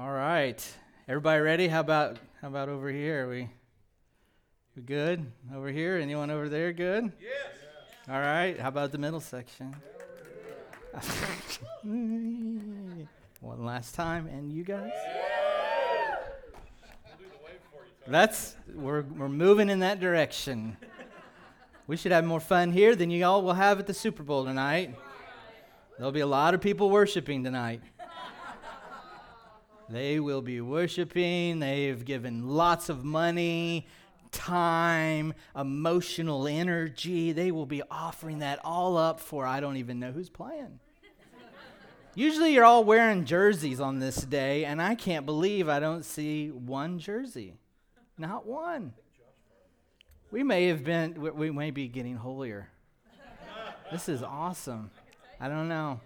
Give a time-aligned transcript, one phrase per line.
[0.00, 0.64] All right.
[1.08, 1.66] Everybody ready?
[1.66, 3.28] How about how about over here?
[3.28, 3.50] We
[4.76, 5.26] we good?
[5.52, 5.96] Over here?
[5.96, 7.10] Anyone over there good?
[7.20, 7.48] Yes.
[8.08, 8.56] All right.
[8.60, 9.74] How about the middle section?
[13.40, 14.92] One last time and you guys?
[18.06, 20.76] That's we're we're moving in that direction.
[21.88, 24.44] We should have more fun here than you all will have at the Super Bowl
[24.44, 24.94] tonight.
[25.96, 27.80] There'll be a lot of people worshiping tonight.
[29.90, 31.60] They will be worshiping.
[31.60, 33.86] They've given lots of money,
[34.32, 37.32] time, emotional energy.
[37.32, 40.80] They will be offering that all up for I don't even know who's playing.
[42.14, 46.48] Usually you're all wearing jerseys on this day, and I can't believe I don't see
[46.50, 47.54] one jersey.
[48.18, 48.92] Not one.
[50.30, 52.68] We may have been, we may be getting holier.
[53.90, 54.90] This is awesome.
[55.40, 56.00] I don't know.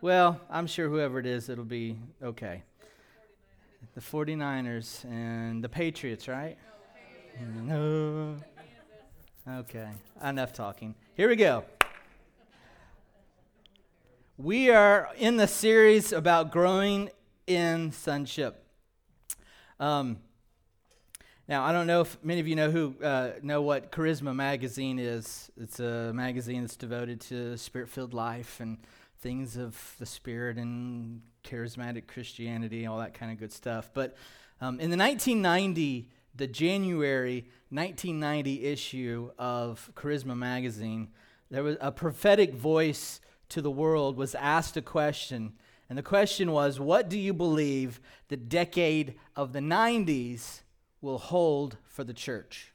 [0.00, 2.62] Well, I'm sure whoever it is, it'll be okay.
[3.94, 6.56] The 49ers and the Patriots, right?
[7.62, 8.36] No.
[9.46, 9.90] Okay,
[10.24, 10.94] enough talking.
[11.14, 11.64] Here we go.
[14.38, 17.10] We are in the series about growing
[17.46, 18.64] in sonship.
[19.78, 20.20] Um,
[21.46, 24.98] now, I don't know if many of you know who uh, know what Charisma Magazine
[24.98, 25.50] is.
[25.58, 28.78] It's a magazine that's devoted to spirit-filled life and
[29.22, 33.88] things of the spirit and charismatic Christianity, all that kind of good stuff.
[33.94, 34.16] But
[34.60, 41.08] um, in the 1990, the January 1990 issue of Charisma Magazine,
[41.50, 45.52] there was a prophetic voice to the world was asked a question.
[45.88, 50.62] And the question was, What do you believe the decade of the 90s
[51.00, 52.72] will hold for the church?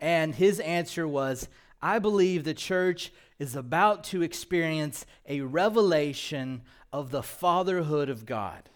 [0.00, 1.48] And his answer was,
[1.80, 6.62] I believe the church is about to experience a revelation
[6.92, 8.68] of the fatherhood of God.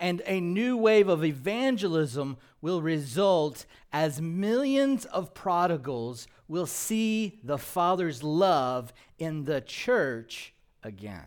[0.00, 7.58] And a new wave of evangelism will result as millions of prodigals will see the
[7.58, 11.26] Father's love in the church again.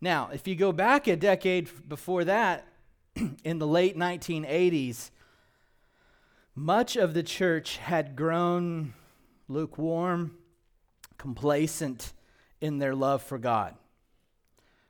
[0.00, 2.66] Now, if you go back a decade before that,
[3.44, 5.10] in the late 1980s,
[6.54, 8.94] much of the church had grown
[9.48, 10.36] lukewarm,
[11.18, 12.12] complacent
[12.60, 13.74] in their love for God.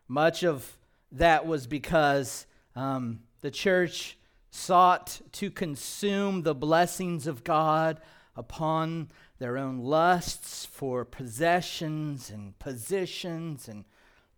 [0.06, 0.76] Much of
[1.10, 4.18] that was because um, the church
[4.50, 8.00] sought to consume the blessings of God
[8.36, 9.08] upon
[9.38, 13.84] their own lusts for possessions and positions and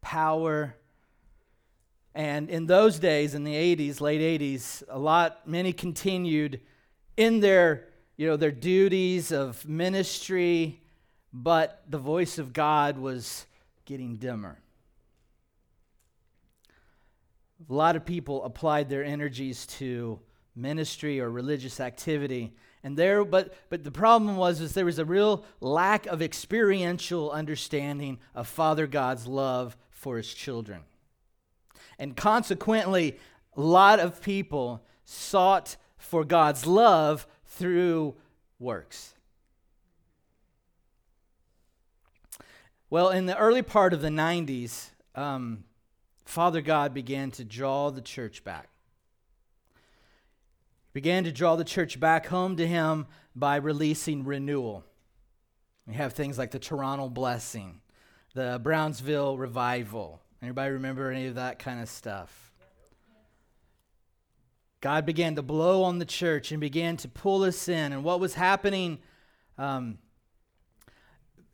[0.01, 0.77] power.
[2.15, 6.61] And in those days, in the 80s, late 80s, a lot, many continued
[7.17, 10.81] in their, you know, their duties of ministry,
[11.33, 13.47] but the voice of God was
[13.85, 14.59] getting dimmer.
[17.69, 20.21] A lot of people applied their energies to
[20.55, 25.05] ministry or religious activity and there but but the problem was is there was a
[25.05, 30.81] real lack of experiential understanding of father god's love for his children
[31.99, 33.19] and consequently,
[33.57, 35.77] a lot of people sought
[36.07, 38.15] for God's love through
[38.59, 39.15] works.
[42.89, 45.65] Well, in the early part of the 90s, um,
[46.25, 48.69] Father God began to draw the church back.
[49.75, 54.85] He began to draw the church back home to Him by releasing renewal.
[55.87, 57.81] We have things like the Toronto Blessing,
[58.35, 62.46] the Brownsville Revival, Anybody remember any of that kind of stuff?
[64.81, 67.93] God began to blow on the church and began to pull us in.
[67.93, 68.99] And what was happening?
[69.59, 69.99] Um,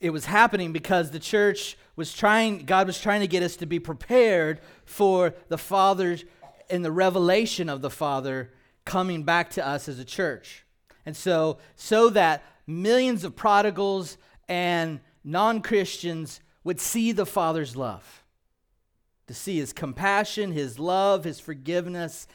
[0.01, 3.67] it was happening because the church was trying, God was trying to get us to
[3.67, 6.19] be prepared for the Father
[6.69, 8.51] and the revelation of the Father
[8.85, 10.65] coming back to us as a church.
[11.07, 14.19] And so, so that millions of prodigals
[14.49, 18.25] and non Christians would see the Father's love
[19.29, 22.27] to see his compassion, his love, his forgiveness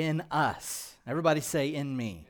[0.00, 0.94] in us.
[1.06, 2.26] Everybody say, in me.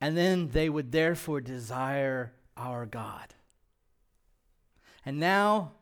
[0.00, 3.34] And then they would therefore desire our God.
[5.06, 5.72] And now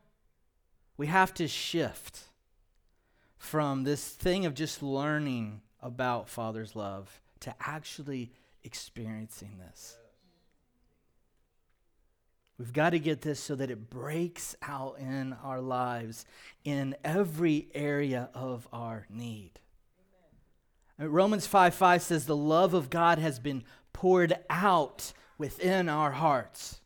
[0.95, 2.19] we have to shift
[3.37, 8.31] from this thing of just learning about Father's love to actually
[8.63, 9.97] experiencing this.
[12.61, 16.27] We've got to get this so that it breaks out in our lives
[16.63, 19.59] in every area of our need.
[20.99, 21.11] Amen.
[21.11, 23.63] Romans 5 5 says, The love of God has been
[23.93, 26.81] poured out within our hearts.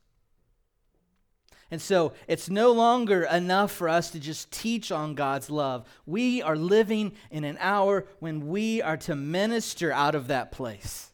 [1.69, 5.85] And so it's no longer enough for us to just teach on God's love.
[6.05, 11.11] We are living in an hour when we are to minister out of that place.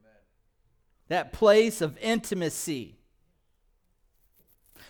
[0.00, 0.12] Amen.
[1.08, 2.97] That place of intimacy.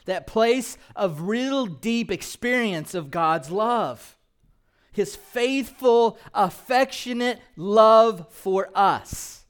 [0.08, 4.16] That place of real deep experience of God's love.
[4.90, 9.44] His faithful, affectionate love for us.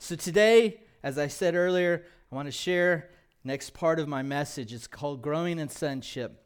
[0.00, 3.10] So today, as I said earlier, I want to share
[3.44, 4.72] next part of my message.
[4.72, 6.44] It's called Growing in Sonship.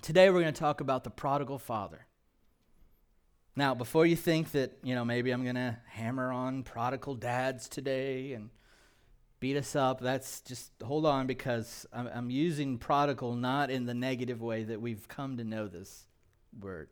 [0.00, 2.06] Today we're going to talk about the prodigal father.
[3.56, 7.68] Now, before you think that, you know, maybe I'm going to hammer on prodigal dads
[7.68, 8.50] today and
[9.44, 13.92] beat us up, that's just hold on because I'm, I'm using prodigal not in the
[13.92, 16.06] negative way that we've come to know this
[16.58, 16.88] word.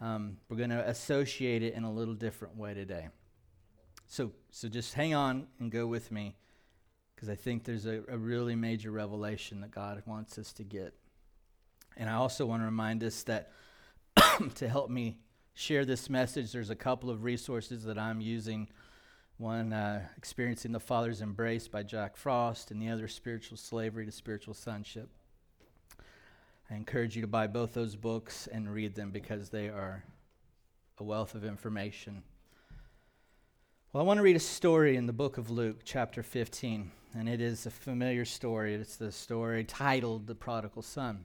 [0.00, 3.10] Um, we're going to associate it in a little different way today.
[4.08, 6.34] So, so just hang on and go with me
[7.14, 10.94] because I think there's a, a really major revelation that God wants us to get.
[11.96, 13.52] And I also want to remind us that
[14.56, 15.20] to help me
[15.54, 18.66] share this message, there's a couple of resources that I'm using.
[19.38, 24.12] One, uh, Experiencing the Father's Embrace by Jack Frost, and the other, Spiritual Slavery to
[24.12, 25.08] Spiritual Sonship.
[26.70, 30.04] I encourage you to buy both those books and read them because they are
[30.98, 32.22] a wealth of information.
[33.92, 37.30] Well, I want to read a story in the book of Luke, chapter 15 and
[37.30, 38.74] it is a familiar story.
[38.74, 41.24] It's the story titled The Prodigal Son.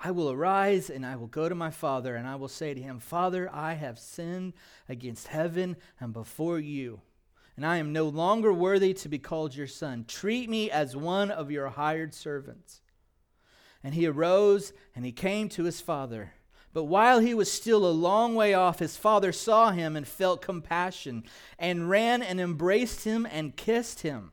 [0.00, 2.80] I will arise and I will go to my father, and I will say to
[2.80, 4.52] him, Father, I have sinned
[4.88, 7.00] against heaven and before you,
[7.56, 10.04] and I am no longer worthy to be called your son.
[10.06, 12.80] Treat me as one of your hired servants.
[13.82, 16.32] And he arose and he came to his father.
[16.72, 20.42] But while he was still a long way off, his father saw him and felt
[20.42, 21.24] compassion,
[21.58, 24.32] and ran and embraced him and kissed him.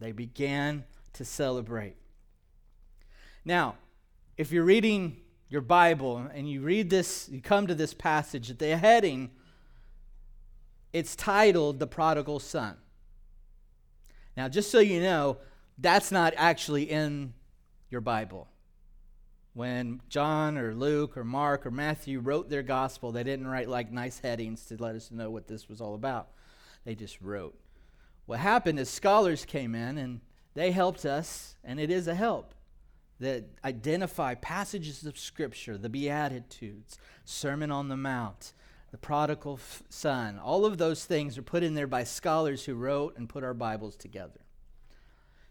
[0.00, 1.96] They began to celebrate.
[3.44, 3.76] Now,
[4.36, 8.76] if you're reading your Bible and you read this, you come to this passage, the
[8.76, 9.30] heading,
[10.92, 12.76] it's titled The Prodigal Son.
[14.36, 15.38] Now, just so you know,
[15.76, 17.34] that's not actually in
[17.90, 18.48] your Bible.
[19.52, 23.90] When John or Luke or Mark or Matthew wrote their gospel, they didn't write like
[23.90, 26.28] nice headings to let us know what this was all about.
[26.84, 27.58] They just wrote.
[28.30, 30.20] What happened is scholars came in and
[30.54, 32.54] they helped us, and it is a help
[33.18, 38.52] that identify passages of Scripture, the Beatitudes, Sermon on the Mount,
[38.92, 39.58] the prodigal
[39.88, 40.38] son.
[40.38, 43.52] All of those things are put in there by scholars who wrote and put our
[43.52, 44.44] Bibles together.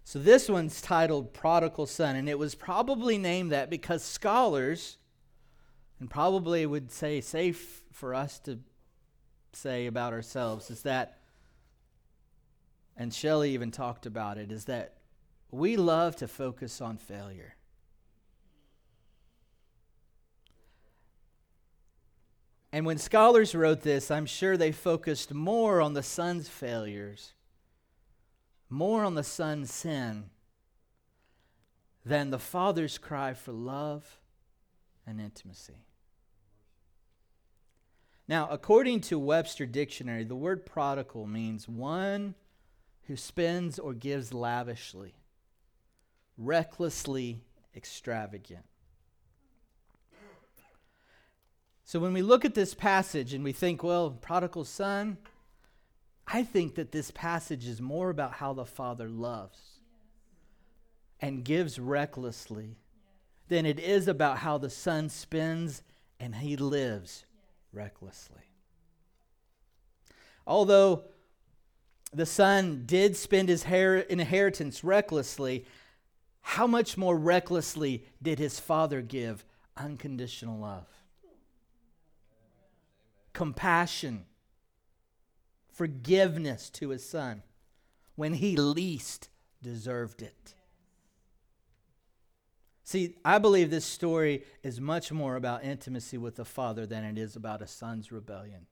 [0.06, 5.00] So this one's titled Prodigal Son, and it was probably named that because scholars,
[6.00, 8.60] and probably would say safe for us to
[9.52, 11.19] say about ourselves, is that,
[13.00, 14.98] and Shelley even talked about it, is that
[15.50, 17.56] we love to focus on failure.
[22.72, 27.34] And when scholars wrote this, I'm sure they focused more on the son's failures
[28.70, 30.30] more on the son's sin
[32.06, 34.20] than the father's cry for love
[35.06, 35.86] and intimacy.
[38.28, 42.36] Now, according to Webster Dictionary, the word prodigal means one
[43.10, 45.16] who spends or gives lavishly,
[46.38, 47.42] recklessly
[47.76, 48.64] extravagant.
[51.86, 55.18] So when we look at this passage and we think, well, prodigal son,
[56.28, 59.60] I think that this passage is more about how the father loves
[61.20, 62.78] and gives recklessly
[63.48, 65.82] than it is about how the son spends
[66.20, 67.26] and he lives
[67.74, 68.52] recklessly.
[70.46, 71.06] Although
[72.14, 75.66] the son did spend his inheritance recklessly,
[76.42, 79.46] how much more recklessly did his father give
[79.78, 80.88] unconditional love?
[83.34, 84.26] Compassion,
[85.72, 87.44] forgiveness to his son
[88.16, 89.30] when he least
[89.62, 90.56] deserved it.
[92.84, 97.20] See, I believe this story is much more about intimacy with the father than it
[97.20, 98.66] is about a son's rebellion.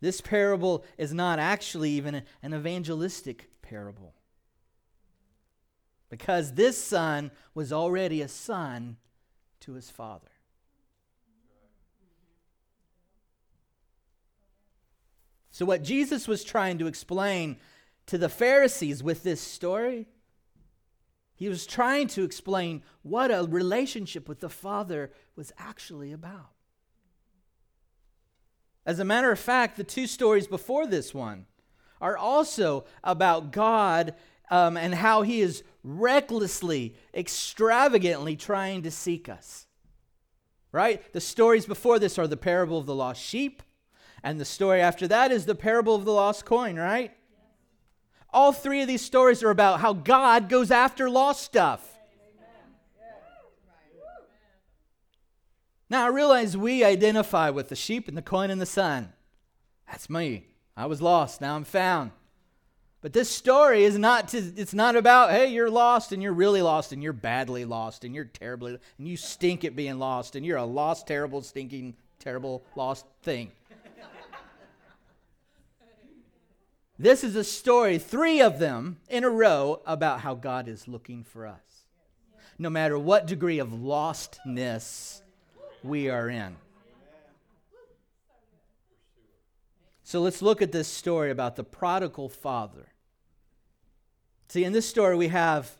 [0.00, 4.14] This parable is not actually even an evangelistic parable.
[6.08, 8.96] Because this son was already a son
[9.60, 10.28] to his father.
[15.50, 17.56] So, what Jesus was trying to explain
[18.06, 20.06] to the Pharisees with this story,
[21.34, 26.55] he was trying to explain what a relationship with the Father was actually about.
[28.86, 31.46] As a matter of fact, the two stories before this one
[32.00, 34.14] are also about God
[34.48, 39.66] um, and how He is recklessly, extravagantly trying to seek us.
[40.70, 41.12] Right?
[41.12, 43.62] The stories before this are the parable of the lost sheep,
[44.22, 47.12] and the story after that is the parable of the lost coin, right?
[48.30, 51.95] All three of these stories are about how God goes after lost stuff.
[55.88, 59.12] Now, I realize we identify with the sheep and the coin and the son.
[59.86, 60.46] That's me.
[60.76, 62.10] I was lost, now I'm found.
[63.00, 66.60] But this story is not to, it's not about, hey, you're lost and you're really
[66.60, 70.44] lost and you're badly lost and you're terribly and you stink at being lost and
[70.44, 73.52] you're a lost, terrible, stinking, terrible, lost thing.
[76.98, 81.22] this is a story, three of them in a row, about how God is looking
[81.22, 81.84] for us.
[82.58, 85.20] No matter what degree of lostness
[85.86, 86.56] we are in.
[90.02, 92.86] So let's look at this story about the prodigal father.
[94.48, 95.70] See, in this story, we have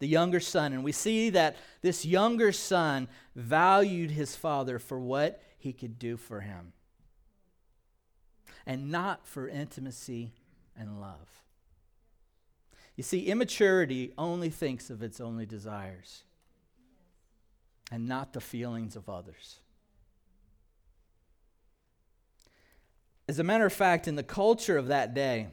[0.00, 5.40] the younger son, and we see that this younger son valued his father for what
[5.56, 6.72] he could do for him,
[8.66, 10.32] and not for intimacy
[10.76, 11.42] and love.
[12.96, 16.24] You see, immaturity only thinks of its only desires
[17.90, 19.60] and not the feelings of others.
[23.28, 25.48] As a matter of fact, in the culture of that day,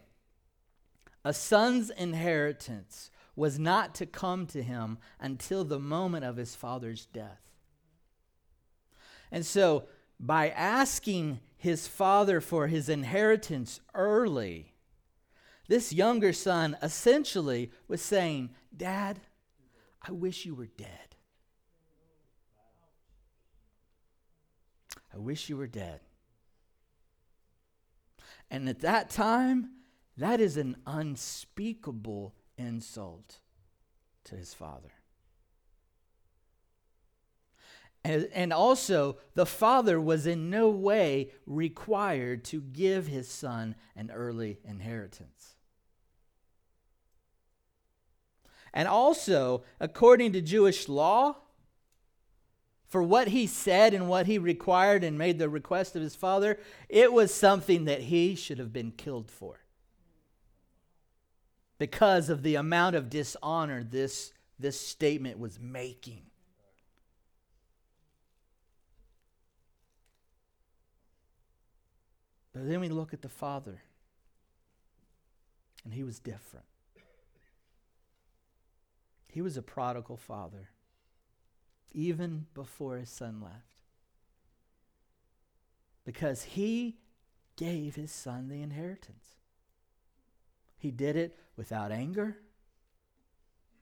[1.23, 7.05] a son's inheritance was not to come to him until the moment of his father's
[7.07, 7.41] death.
[9.31, 9.85] And so,
[10.19, 14.73] by asking his father for his inheritance early,
[15.67, 19.19] this younger son essentially was saying, Dad,
[20.07, 21.14] I wish you were dead.
[25.15, 26.01] I wish you were dead.
[28.51, 29.69] And at that time,
[30.17, 33.39] that is an unspeakable insult
[34.25, 34.91] to his father.
[38.03, 44.59] And, also, the father was in no way required to give his son an early
[44.63, 45.55] inheritance.
[48.75, 51.37] And also, according to Jewish law,
[52.87, 56.59] for what he said and what he required and made the request of his father,
[56.87, 59.59] it was something that he should have been killed for.
[61.77, 66.21] Because of the amount of dishonor this, this statement was making.
[72.53, 73.81] But then we look at the father,
[75.83, 76.65] and he was different.
[79.27, 80.69] He was a prodigal father
[81.95, 83.81] even before his son left.
[86.03, 86.97] Because he
[87.55, 89.37] gave his son the inheritance.
[90.77, 92.37] He did it without anger,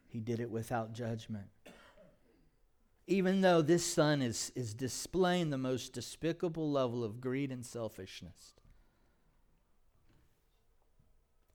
[0.08, 1.48] he did it without judgment.
[3.08, 8.54] Even though this son is, is displaying the most despicable level of greed and selfishness.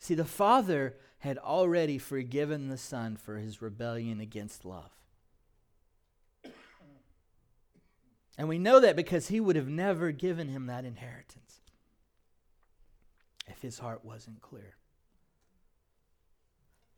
[0.00, 4.97] See, the father had already forgiven the son for his rebellion against love.
[8.38, 11.60] And we know that because he would have never given him that inheritance.
[13.48, 14.76] if his heart wasn't clear.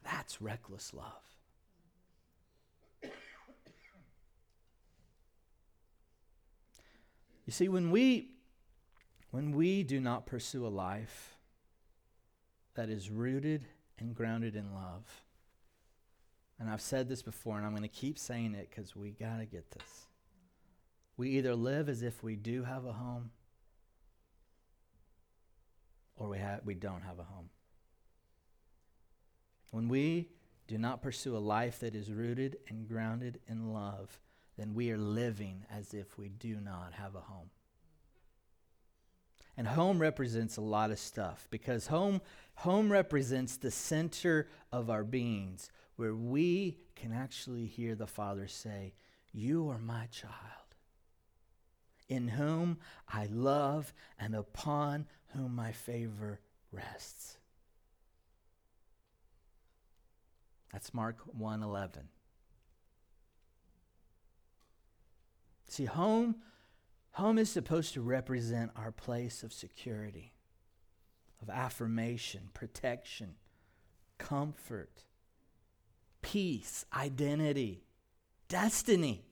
[0.04, 1.30] That's reckless love.
[7.46, 8.30] You see, when we
[9.30, 11.36] when we do not pursue a life
[12.74, 13.64] that is rooted
[13.98, 15.22] and grounded in love,
[16.58, 19.38] and I've said this before, and I'm going to keep saying it because we got
[19.38, 20.06] to get this.
[21.20, 23.30] We either live as if we do have a home,
[26.16, 27.50] or we, ha- we don't have a home.
[29.70, 30.30] When we
[30.66, 34.18] do not pursue a life that is rooted and grounded in love,
[34.56, 37.50] then we are living as if we do not have a home.
[39.58, 42.22] And home represents a lot of stuff because home,
[42.54, 48.94] home represents the center of our beings where we can actually hear the Father say,
[49.34, 50.59] You are my child,
[52.10, 56.40] in whom I love and upon whom my favor
[56.70, 57.38] rests.
[60.72, 62.08] That's Mark 1:11.
[65.66, 66.42] See, home
[67.12, 70.32] Home is supposed to represent our place of security,
[71.42, 73.34] of affirmation, protection,
[74.18, 75.04] comfort,
[76.22, 77.84] peace, identity,
[78.48, 79.24] destiny.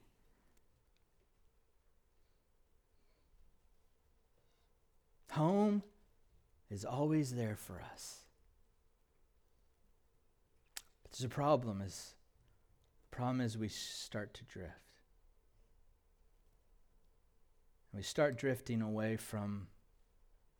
[5.38, 5.84] Home
[6.68, 8.22] is always there for us.
[11.04, 12.14] But there's a problem is
[13.08, 14.72] the problem is we start to drift.
[17.94, 19.68] We start drifting away from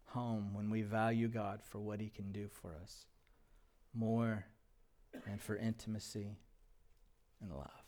[0.05, 3.07] home when we value God for what He can do for us
[3.93, 4.47] more
[5.27, 6.37] and for intimacy
[7.41, 7.83] and love.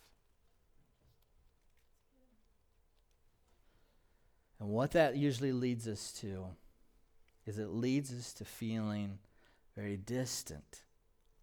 [4.59, 6.47] And what that usually leads us to
[7.47, 9.18] is it leads us to feeling
[9.76, 10.82] very distant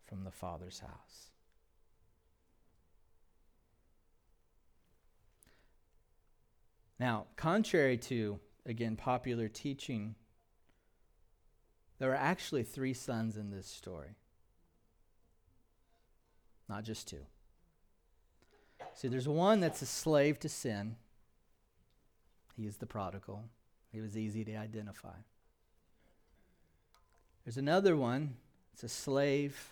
[0.06, 1.32] from the Father's house.
[7.00, 10.16] Now, contrary to, again, popular teaching,
[12.00, 14.16] there are actually three sons in this story,
[16.68, 17.26] not just two.
[18.94, 20.96] See, there's one that's a slave to sin.
[22.56, 23.44] He is the prodigal.
[23.92, 25.18] He was easy to identify.
[27.48, 28.36] There's another one,
[28.74, 29.70] it's a slave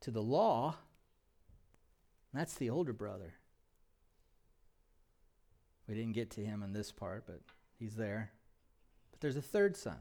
[0.00, 0.76] to the law.
[2.32, 3.34] that's the older brother.
[5.86, 7.42] We didn't get to him in this part, but
[7.78, 8.32] he's there.
[9.10, 9.98] But there's a third son.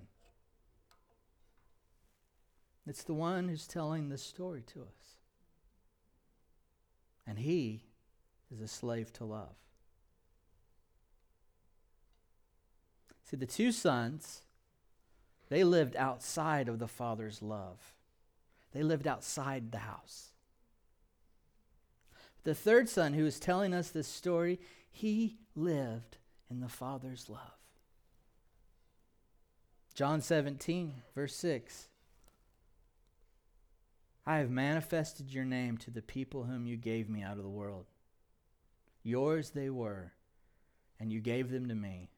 [2.88, 5.18] It's the one who's telling this story to us.
[7.28, 7.84] And he
[8.50, 9.58] is a slave to love.
[13.26, 14.44] See, the two sons,
[15.50, 17.94] they lived outside of the father's love,
[18.74, 20.32] they lived outside the house.
[22.44, 26.18] The third son, who is telling us this story, he lived
[26.50, 27.58] in the Father's love.
[29.94, 31.90] John 17, verse 6.
[34.26, 37.50] I have manifested your name to the people whom you gave me out of the
[37.50, 37.86] world.
[39.04, 40.14] Yours they were,
[41.00, 42.12] and you gave them to me,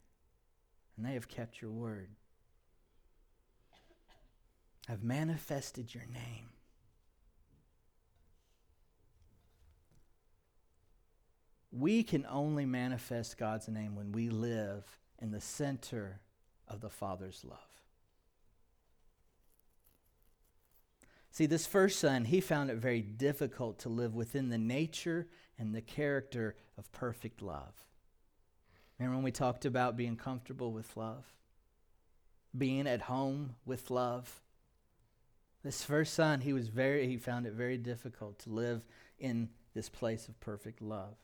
[0.95, 2.09] and they have kept your word.
[4.89, 6.49] I've manifested your name.
[11.71, 14.83] We can only manifest God's name when we live
[15.21, 16.21] in the center
[16.67, 17.59] of the Father's love.
[21.31, 25.27] See, this first son, he found it very difficult to live within the nature
[25.59, 27.85] and the character of perfect love.
[28.97, 31.25] Remember when we talked about being comfortable with love?
[32.57, 34.41] Being at home with love?
[35.63, 38.81] This first son, he was very he found it very difficult to live
[39.19, 41.15] in this place of perfect love.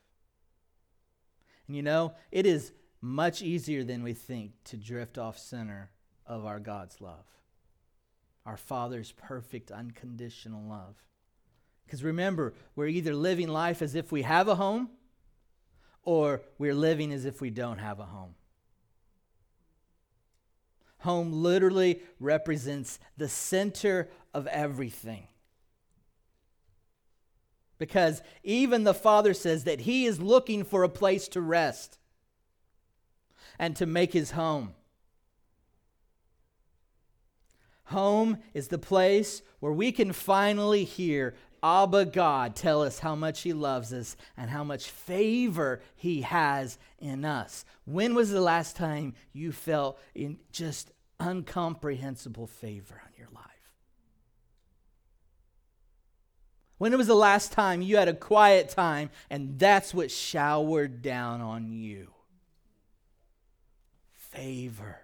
[1.67, 5.91] And you know, it is much easier than we think to drift off center
[6.25, 7.25] of our God's love,
[8.45, 10.95] our Father's perfect, unconditional love.
[11.85, 14.89] Because remember, we're either living life as if we have a home
[16.01, 18.35] or we're living as if we don't have a home.
[21.05, 25.27] Home literally represents the center of everything.
[27.77, 31.99] Because even the Father says that He is looking for a place to rest
[33.59, 34.73] and to make His home.
[37.85, 43.41] Home is the place where we can finally hear Abba God tell us how much
[43.41, 47.63] He loves us and how much favor He has in us.
[47.85, 53.43] When was the last time you felt in just uncomprehensible favor on your life.
[56.77, 61.01] When it was the last time you had a quiet time and that's what showered
[61.01, 62.11] down on you?
[64.13, 64.99] Favor.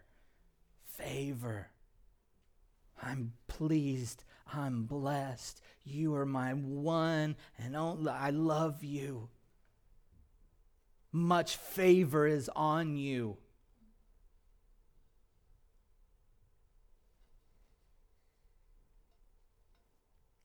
[0.86, 1.70] Favor.
[3.02, 4.24] I'm pleased.
[4.54, 5.62] I'm blessed.
[5.84, 8.12] You are my one and only.
[8.12, 9.30] I love you.
[11.12, 13.38] Much favor is on you.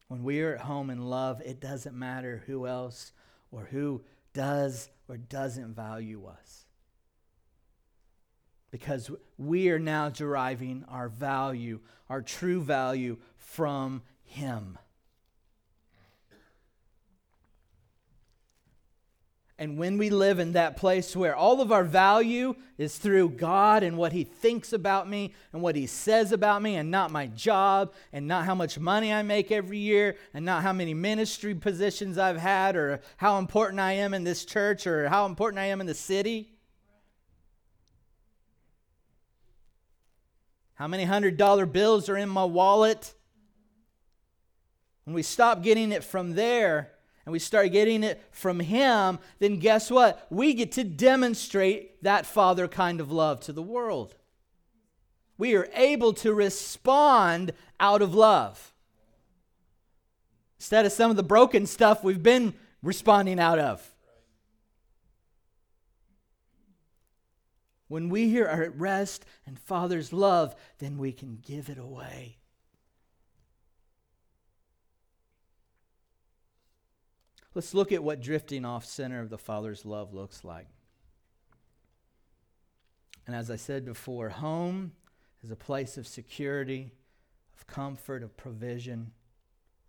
[0.09, 3.13] When we are at home in love, it doesn't matter who else
[3.51, 6.67] or who does or doesn't value us.
[8.71, 14.79] Because we are now deriving our value, our true value, from Him.
[19.59, 23.83] And when we live in that place where all of our value is through God
[23.83, 27.27] and what He thinks about me and what He says about me, and not my
[27.29, 31.55] job, and not how much money I make every year, and not how many ministry
[31.55, 35.67] positions I've had, or how important I am in this church, or how important I
[35.67, 36.51] am in the city.
[40.75, 43.15] How many hundred dollar bills are in my wallet?
[45.05, 46.93] When we stop getting it from there,
[47.27, 50.27] and we start getting it from Him, then guess what?
[50.31, 54.15] We get to demonstrate that Father kind of love to the world.
[55.37, 58.73] We are able to respond out of love
[60.59, 63.93] instead of some of the broken stuff we've been responding out of.
[67.89, 72.39] When we here are at rest and Father's love, then we can give it away.
[77.57, 80.67] Let's look at what drifting off center of the Father's love looks like.
[83.27, 84.93] And as I said before, home
[85.43, 86.93] is a place of security,
[87.57, 89.13] of comfort, of provision,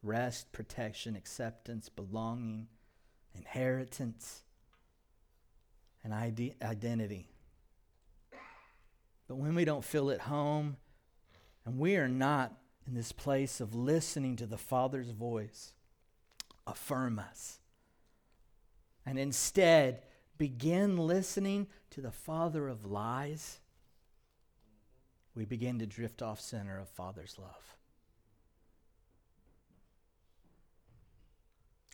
[0.01, 2.67] rest, protection, acceptance, belonging,
[3.35, 4.43] inheritance,
[6.05, 7.27] and ide- identity.
[9.27, 10.77] But when we don't feel at home
[11.65, 12.53] and we are not
[12.87, 15.73] in this place of listening to the Father's voice,
[16.67, 17.59] affirm us.
[19.05, 20.03] And instead,
[20.37, 23.59] begin listening to the father of lies,
[25.33, 27.77] we begin to drift off center of Father's love.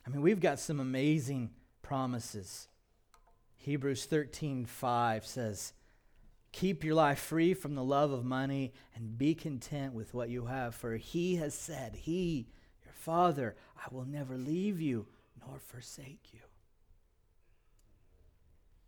[0.06, 2.68] I mean, we've got some amazing promises.
[3.58, 5.74] Hebrews 13 5 says,
[6.52, 10.46] Keep your life free from the love of money and be content with what you
[10.46, 12.48] have, for he has said, He,
[13.04, 15.08] Father, I will never leave you
[15.46, 16.40] nor forsake you.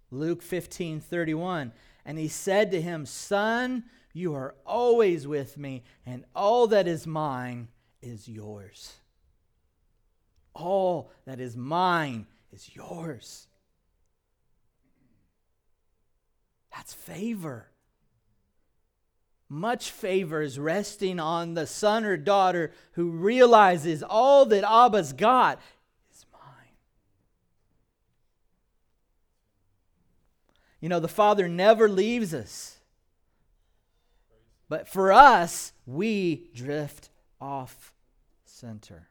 [0.10, 1.74] Luke 15 31.
[2.06, 7.06] And he said to him, Son, you are always with me, and all that is
[7.06, 7.68] mine
[8.02, 8.94] is yours.
[10.54, 13.48] All that is mine is yours.
[16.74, 17.68] That's favor.
[19.48, 25.62] Much favor is resting on the son or daughter who realizes all that Abba's got
[26.12, 26.42] is mine.
[30.82, 32.80] You know, the Father never leaves us.
[34.68, 37.94] But for us, we drift off
[38.46, 39.10] center.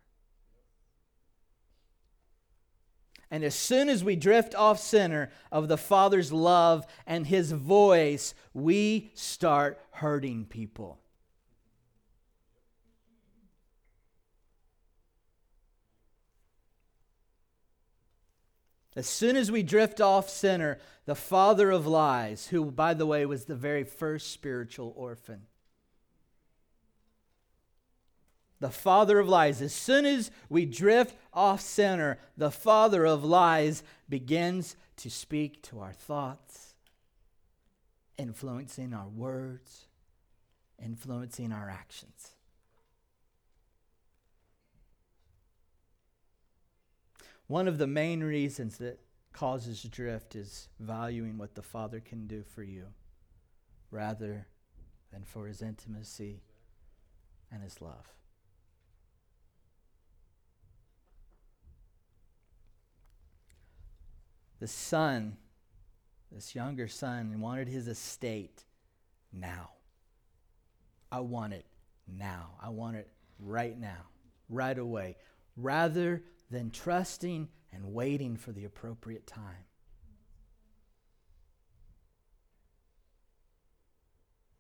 [3.35, 8.33] And as soon as we drift off center of the Father's love and His voice,
[8.53, 11.01] we start hurting people.
[18.95, 23.27] As soon as we drift off center, the father of lies, who, by the way,
[23.27, 25.41] was the very first spiritual orphan,
[28.65, 29.61] the father of lies.
[29.61, 35.81] As soon as we drift off center, the father of lies begins to speak to
[35.81, 36.73] our thoughts,
[38.17, 39.85] influencing our words,
[40.83, 42.31] influencing our actions.
[47.47, 48.99] One of the main reasons that
[49.35, 52.87] causes drift is valuing what the Father can do for you
[53.91, 54.47] rather
[55.13, 56.41] than for his intimacy
[57.53, 58.15] and his love.
[64.65, 65.37] The son,
[66.33, 68.65] this younger son, wanted his estate
[69.31, 69.73] now.
[71.13, 71.67] I want it
[72.09, 72.53] now.
[72.63, 74.07] I want it right now,
[74.49, 75.19] right away,
[75.55, 79.67] rather than trusting and waiting for the appropriate time.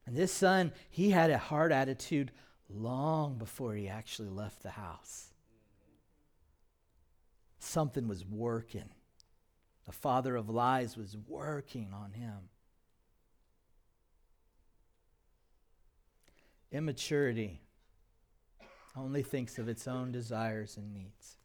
[0.04, 2.30] And this son, he had a hard attitude
[2.68, 5.32] long before he actually left the house.
[7.58, 8.90] Something was working.
[9.86, 12.48] The father of lies was working on him.
[16.72, 17.60] Immaturity
[18.96, 21.36] only thinks of its own desires and needs.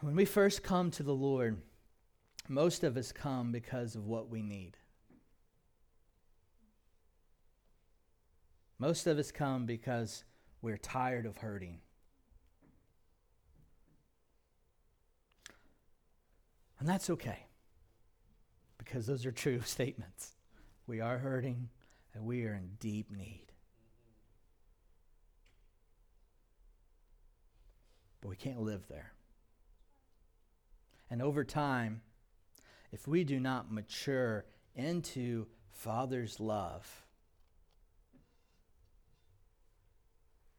[0.00, 1.60] When we first come to the Lord,
[2.48, 4.76] most of us come because of what we need.
[8.78, 10.24] Most of us come because
[10.62, 11.80] we're tired of hurting.
[16.80, 17.46] And that's okay,
[18.78, 20.32] because those are true statements.
[20.86, 21.68] We are hurting
[22.14, 23.46] and we are in deep need.
[28.22, 29.12] But we can't live there.
[31.10, 32.00] And over time,
[32.92, 37.04] if we do not mature into Father's love,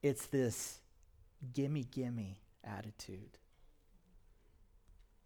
[0.04, 0.80] it's this
[1.54, 3.38] gimme, gimme attitude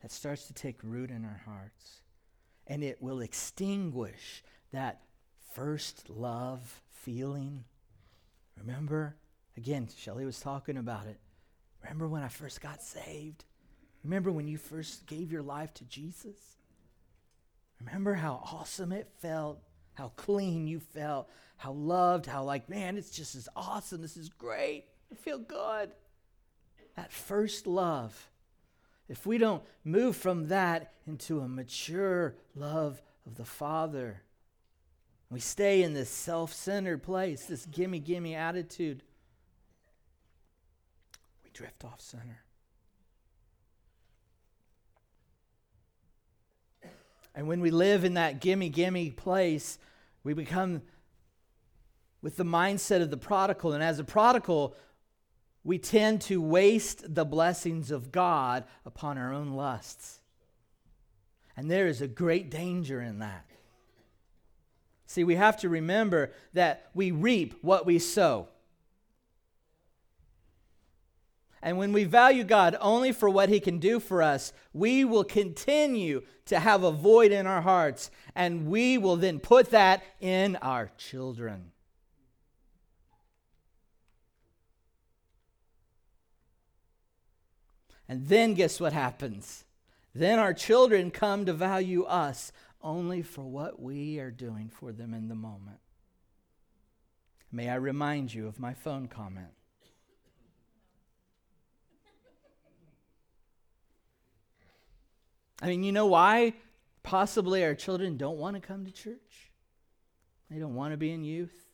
[0.05, 2.01] that starts to take root in our hearts.
[2.67, 5.01] And it will extinguish that
[5.55, 7.63] first love feeling.
[8.55, 9.15] Remember?
[9.57, 11.17] Again, Shelley was talking about it.
[11.81, 13.45] Remember when I first got saved?
[14.03, 16.37] Remember when you first gave your life to Jesus?
[17.79, 19.57] Remember how awesome it felt,
[19.95, 24.03] how clean you felt, how loved, how like, man, it's just as awesome.
[24.03, 24.85] This is great.
[25.11, 25.89] I feel good.
[26.95, 28.29] That first love.
[29.07, 34.21] If we don't move from that into a mature love of the Father,
[35.29, 39.03] we stay in this self centered place, this gimme, gimme attitude,
[41.43, 42.41] we drift off center.
[47.35, 49.77] And when we live in that gimme, gimme place,
[50.23, 50.81] we become
[52.21, 53.73] with the mindset of the prodigal.
[53.73, 54.73] And as a prodigal,
[55.65, 60.19] we tend to waste the blessings of God upon our own lusts.
[61.58, 63.45] And there is a great danger in that.
[65.08, 68.47] See, we have to remember that we reap what we sow.
[71.63, 75.23] And when we value God only for what He can do for us, we will
[75.23, 80.58] continue to have a void in our hearts, and we will then put that in
[80.58, 81.71] our children.
[88.07, 89.65] And then guess what happens?
[90.13, 95.13] Then our children come to value us only for what we are doing for them
[95.13, 95.79] in the moment.
[97.51, 99.47] May I remind you of my phone comment?
[105.61, 106.53] I mean, you know why
[107.01, 109.51] possibly our children don't want to come to church?
[110.49, 111.65] They don't want to be in youth.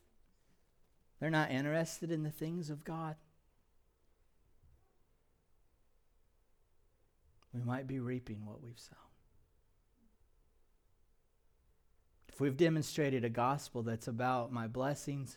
[1.20, 3.16] They're not interested in the things of God.
[7.52, 8.96] We might be reaping what we've sown.
[12.28, 15.36] If we've demonstrated a gospel that's about my blessings,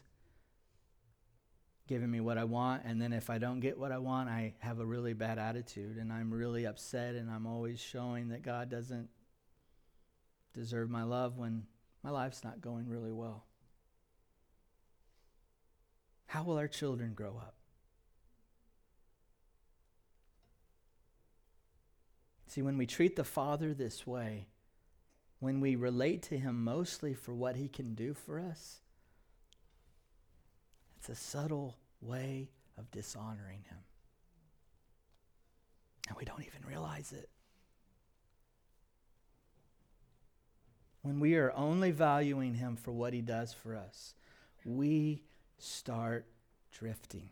[1.88, 4.54] giving me what I want, and then if I don't get what I want, I
[4.60, 8.69] have a really bad attitude and I'm really upset and I'm always showing that God
[8.69, 9.10] doesn't
[10.54, 11.63] deserve my love when
[12.01, 13.45] my life's not going really well.
[16.28, 17.56] How will our children grow up?
[22.56, 24.48] See, when we treat the Father this way,
[25.41, 28.80] when we relate to Him mostly for what He can do for us,
[30.96, 33.80] it's a subtle way of dishonoring him.
[36.08, 37.30] And we don't even realize it.
[41.02, 44.13] When we are only valuing him for what he does for us,
[44.63, 45.24] we
[45.58, 46.26] start
[46.72, 47.32] drifting.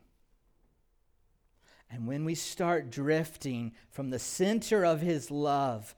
[1.94, 5.94] And when we start drifting from the center of his love,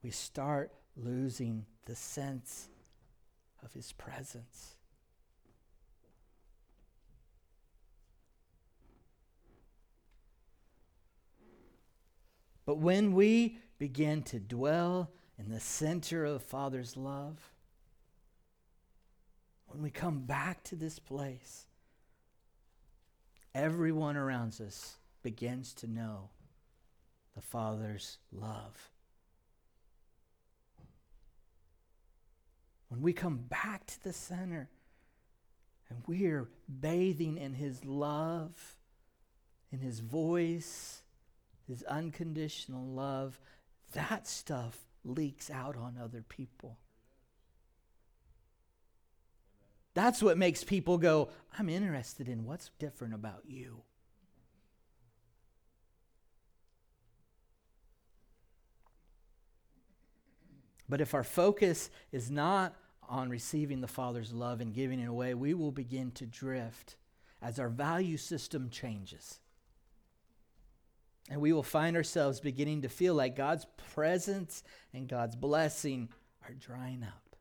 [0.00, 2.68] we start losing the sense
[3.64, 4.76] of his presence.
[12.64, 17.50] But when we begin to dwell in the center of Father's love,
[19.66, 21.66] when we come back to this place,
[23.52, 26.30] everyone around us begins to know
[27.34, 28.90] the Father's love.
[32.88, 34.68] When we come back to the center
[35.88, 36.48] and we are
[36.80, 38.76] bathing in His love,
[39.70, 41.02] in His voice,
[41.70, 43.40] his unconditional love,
[43.92, 46.78] that stuff leaks out on other people.
[49.94, 53.82] That's what makes people go, I'm interested in what's different about you.
[60.90, 62.74] But if our focus is not
[63.08, 66.96] on receiving the Father's love and giving it away, we will begin to drift
[67.40, 69.38] as our value system changes.
[71.30, 76.08] And we will find ourselves beginning to feel like God's presence and God's blessing
[76.46, 77.36] are drying up.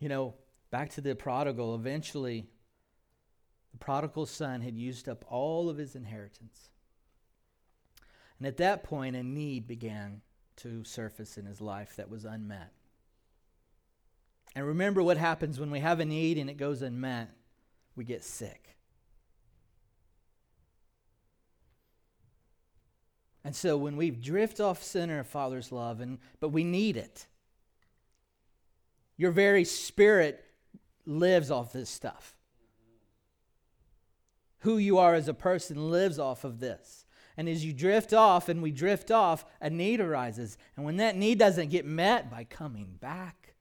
[0.00, 0.34] You know,
[0.72, 2.48] back to the prodigal, eventually,
[3.70, 6.70] the prodigal son had used up all of his inheritance.
[8.38, 10.20] And at that point, a need began
[10.56, 12.72] to surface in his life that was unmet.
[14.54, 17.30] And remember what happens when we have a need and it goes unmet?
[17.94, 18.76] We get sick.
[23.44, 27.26] And so when we drift off center of Father's love, and, but we need it,
[29.16, 30.44] your very spirit
[31.06, 32.34] lives off this stuff.
[34.60, 37.05] Who you are as a person lives off of this.
[37.36, 40.56] And as you drift off and we drift off, a need arises.
[40.76, 43.54] And when that need doesn't get met by coming back,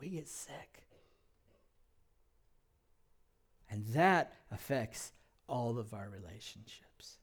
[0.00, 0.84] we get sick.
[3.70, 5.12] And that affects
[5.48, 7.18] all of our relationships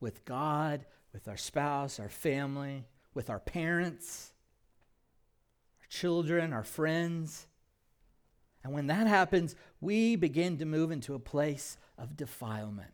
[0.00, 2.84] with God, with our spouse, our family,
[3.14, 4.32] with our parents,
[5.80, 7.46] our children, our friends.
[8.64, 12.92] And when that happens, we begin to move into a place of defilement.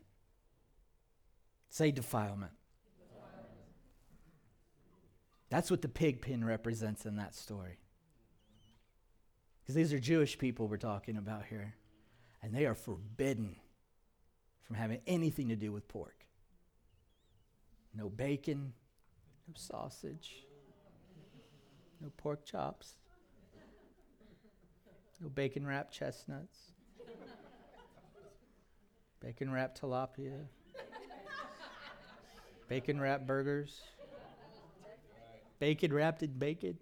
[1.69, 2.53] Say defilement.
[5.49, 7.79] That's what the pig pen represents in that story.
[9.61, 11.75] Because these are Jewish people we're talking about here.
[12.41, 13.55] And they are forbidden
[14.63, 16.25] from having anything to do with pork.
[17.95, 18.73] No bacon,
[19.47, 20.45] no sausage,
[21.99, 22.93] no pork chops,
[25.19, 26.71] no bacon wrapped chestnuts.
[29.29, 30.47] Bacon wrapped tilapia.
[32.67, 33.79] Bacon wrapped burgers.
[35.59, 36.79] Bacon wrapped in bacon.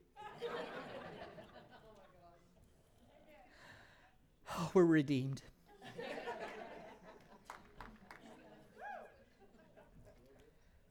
[4.58, 5.42] Oh, we're redeemed.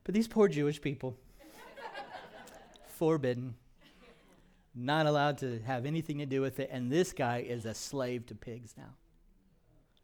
[0.04, 1.16] But these poor Jewish people,
[2.86, 3.54] forbidden,
[4.74, 8.26] not allowed to have anything to do with it, and this guy is a slave
[8.26, 8.92] to pigs now.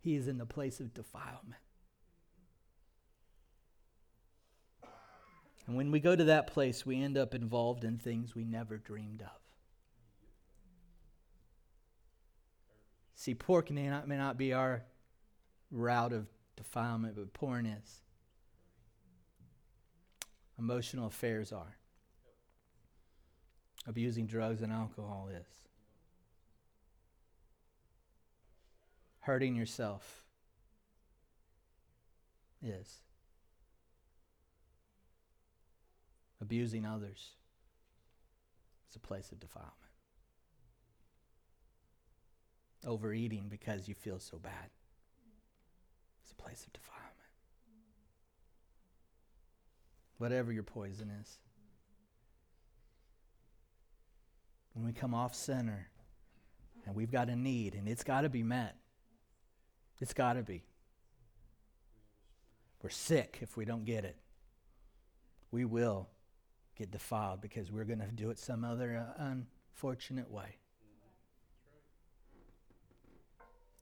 [0.03, 1.62] He is in the place of defilement.
[5.67, 8.79] And when we go to that place, we end up involved in things we never
[8.79, 9.29] dreamed of.
[13.15, 14.83] See, pork may not, may not be our
[15.71, 18.01] route of defilement, but porn is.
[20.59, 21.77] Emotional affairs are.
[23.87, 25.47] Abusing drugs and alcohol is.
[29.22, 30.24] Hurting yourself
[32.62, 33.00] is.
[36.40, 37.30] Abusing others
[38.87, 39.72] It's a place of defilement.
[42.85, 44.70] Overeating because you feel so bad
[46.22, 47.08] It's a place of defilement.
[50.18, 51.38] Whatever your poison is.
[54.74, 55.88] When we come off center
[56.87, 58.76] and we've got a need and it's got to be met,
[60.03, 60.65] it's got to be.
[62.83, 64.17] We're sick if we don't get it.
[65.53, 66.09] We will
[66.77, 70.57] get defiled because we're going to do it some other uh, unfortunate way.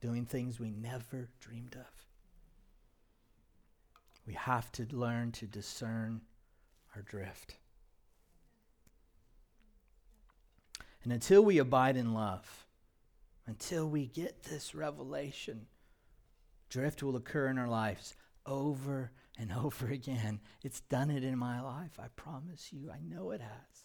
[0.03, 2.07] Doing things we never dreamed of.
[4.27, 6.21] We have to learn to discern
[6.95, 7.57] our drift.
[11.03, 12.67] And until we abide in love,
[13.47, 15.67] until we get this revelation,
[16.71, 20.41] drift will occur in our lives over and over again.
[20.63, 21.99] It's done it in my life.
[21.99, 22.91] I promise you.
[22.91, 23.85] I know it has.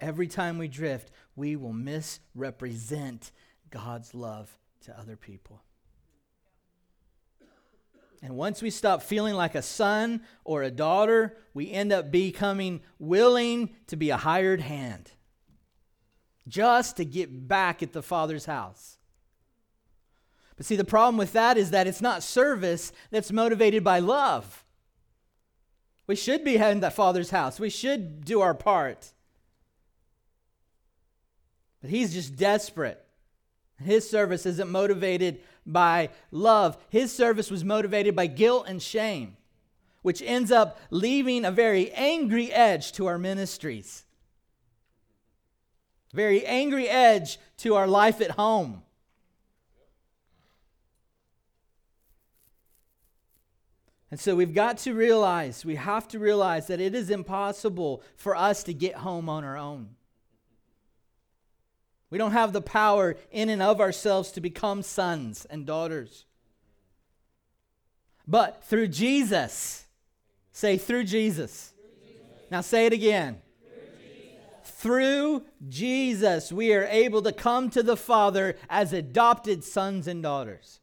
[0.00, 3.30] Every time we drift, we will misrepresent
[3.70, 5.62] God's love to other people.
[8.22, 12.80] And once we stop feeling like a son or a daughter, we end up becoming
[12.98, 15.12] willing to be a hired hand
[16.48, 18.98] just to get back at the Father's house.
[20.56, 24.64] But see, the problem with that is that it's not service that's motivated by love.
[26.06, 29.12] We should be in that Father's house, we should do our part.
[31.80, 33.04] But he's just desperate.
[33.82, 39.36] His service isn't motivated by love, his service was motivated by guilt and shame.
[40.04, 44.04] which ends up leaving a very angry edge to our ministries.
[46.12, 48.82] Very angry edge to our life at home.
[54.14, 58.36] And so we've got to realize, we have to realize that it is impossible for
[58.36, 59.96] us to get home on our own.
[62.10, 66.26] We don't have the power in and of ourselves to become sons and daughters.
[68.24, 69.84] But through Jesus,
[70.52, 71.72] say through Jesus.
[71.74, 72.50] Through Jesus.
[72.52, 73.42] Now say it again.
[73.66, 74.70] Through Jesus.
[74.80, 80.78] through Jesus, we are able to come to the Father as adopted sons and daughters.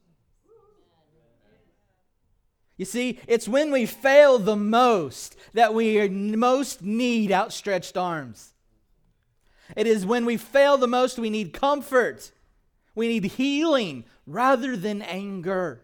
[2.81, 8.55] You see, it's when we fail the most that we most need outstretched arms.
[9.77, 12.31] It is when we fail the most we need comfort.
[12.95, 15.83] We need healing rather than anger.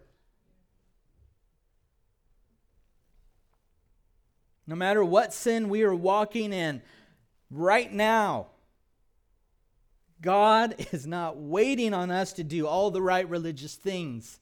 [4.66, 6.82] No matter what sin we are walking in
[7.48, 8.48] right now,
[10.20, 14.40] God is not waiting on us to do all the right religious things.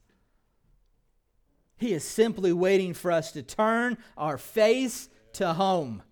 [1.79, 6.03] He is simply waiting for us to turn our face to home.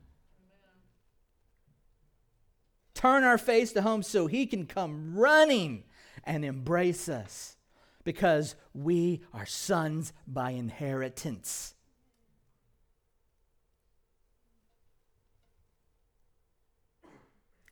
[2.95, 5.85] Turn our face to home so He can come running
[6.25, 7.57] and embrace us
[8.05, 11.75] because we are sons by inheritance.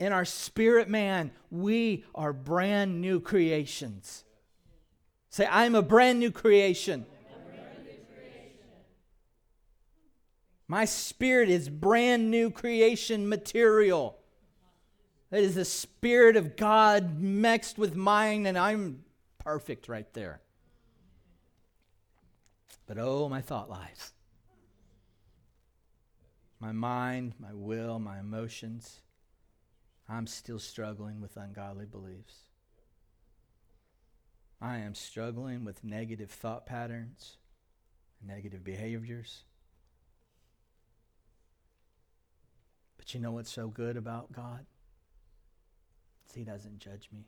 [0.01, 4.25] In our spirit man, we are brand new creations.
[5.29, 7.07] Say, I'm a brand new creation.
[10.73, 14.19] My spirit is brand new creation material.
[15.29, 19.05] That is the spirit of God mixed with mine, and I'm
[19.39, 20.41] perfect right there.
[22.87, 24.15] But oh, my thought lives.
[26.59, 29.03] My mind, my will, my emotions.
[30.09, 32.47] I'm still struggling with ungodly beliefs.
[34.59, 37.37] I am struggling with negative thought patterns,
[38.27, 39.43] negative behaviors.
[43.03, 44.65] But you know what's so good about God?
[46.33, 47.25] He doesn't judge me.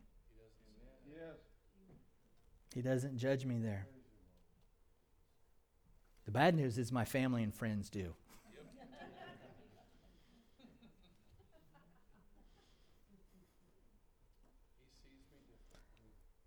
[2.73, 3.89] He doesn't judge me there.
[6.27, 8.15] The bad news is my family and friends do.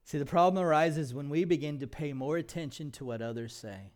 [0.05, 3.91] See, the problem arises when we begin to pay more attention to what others say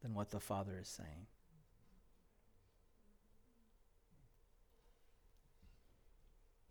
[0.00, 1.26] than what the Father is saying.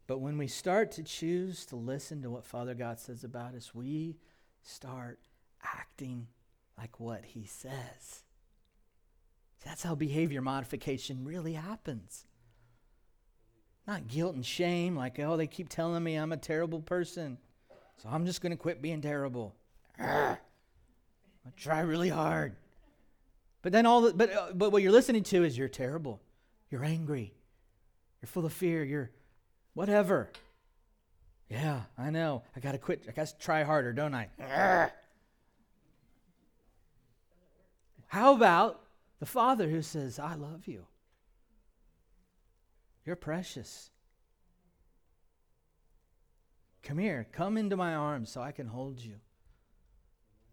[0.07, 3.73] But when we start to choose to listen to what Father God says about us,
[3.73, 4.17] we
[4.61, 5.19] start
[5.63, 6.27] acting
[6.77, 8.23] like what He says.
[9.65, 12.25] That's how behavior modification really happens.
[13.87, 17.37] Not guilt and shame, like, oh, they keep telling me I'm a terrible person,
[17.97, 19.55] so I'm just going to quit being terrible.
[19.99, 20.37] I
[21.57, 22.55] try really hard.
[23.61, 26.21] But then all the, but, uh, but what you're listening to is you're terrible.
[26.69, 27.33] You're angry.
[28.21, 28.83] You're full of fear.
[28.83, 29.11] You're
[29.73, 30.29] Whatever.
[31.49, 32.43] Yeah, I know.
[32.55, 33.03] I got to quit.
[33.07, 34.29] I got to try harder, don't I?
[38.07, 38.81] How about
[39.19, 40.85] the Father who says, I love you?
[43.05, 43.89] You're precious.
[46.83, 47.27] Come here.
[47.31, 49.15] Come into my arms so I can hold you.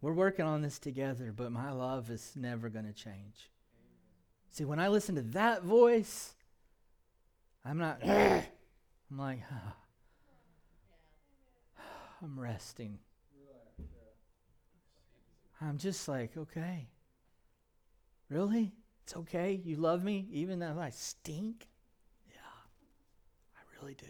[0.00, 3.50] We're working on this together, but my love is never going to change.
[4.50, 6.34] See, when I listen to that voice,
[7.64, 8.02] I'm not.
[9.10, 9.40] I'm like,
[12.22, 12.98] I'm resting.
[15.60, 16.88] I'm just like, okay.
[18.28, 18.72] Really?
[19.04, 19.60] It's okay?
[19.64, 21.66] You love me even though I stink?
[22.28, 22.36] Yeah,
[23.56, 24.06] I really do.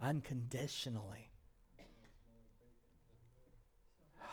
[0.00, 1.30] Unconditionally.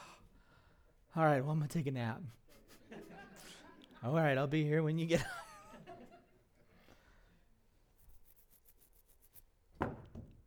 [1.15, 2.21] All right, well, I'm going to take a nap.
[4.03, 5.25] All right, I'll be here when you get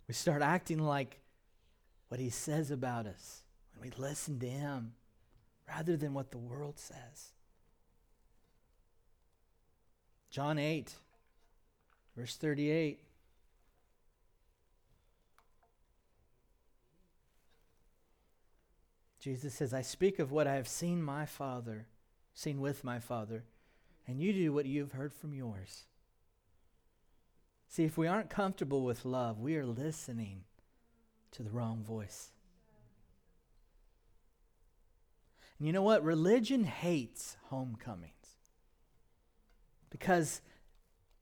[0.07, 1.20] We start acting like
[2.09, 3.42] what he says about us
[3.72, 4.92] when we listen to him
[5.68, 7.32] rather than what the world says.
[10.30, 10.92] John 8,
[12.16, 13.00] verse 38.
[19.20, 21.86] Jesus says, I speak of what I have seen my Father,
[22.34, 23.44] seen with my Father,
[24.07, 25.84] and you do what you've heard from yours.
[27.75, 30.45] See, if we aren't comfortable with love, we are listening
[31.33, 32.31] to the wrong voice.
[35.59, 36.05] And you know what?
[36.05, 38.12] Religion hates homecomings.
[39.91, 40.41] because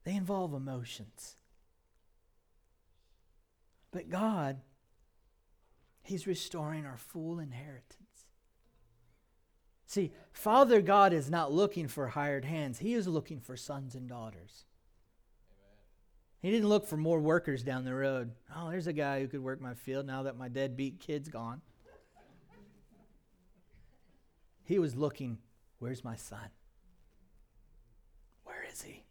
[0.05, 1.37] they involve emotions.
[3.91, 4.61] But God,
[6.03, 8.27] He's restoring our full inheritance.
[9.87, 14.07] See, Father God is not looking for hired hands, He is looking for sons and
[14.07, 14.67] daughters.
[16.43, 18.33] He didn't look for more workers down the road.
[18.55, 21.63] Oh, there's a guy who could work my field now that my deadbeat kid's gone.
[24.65, 25.39] He was looking,
[25.79, 26.49] where's my son?
[28.43, 29.05] Where is he?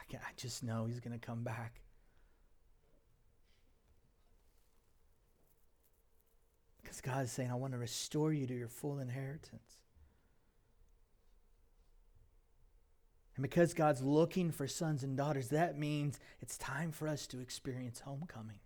[0.00, 1.80] I, can, I just know he's going to come back.
[6.82, 9.78] Because God is saying, I want to restore you to your full inheritance.
[13.36, 17.40] And because God's looking for sons and daughters, that means it's time for us to
[17.40, 18.60] experience homecoming.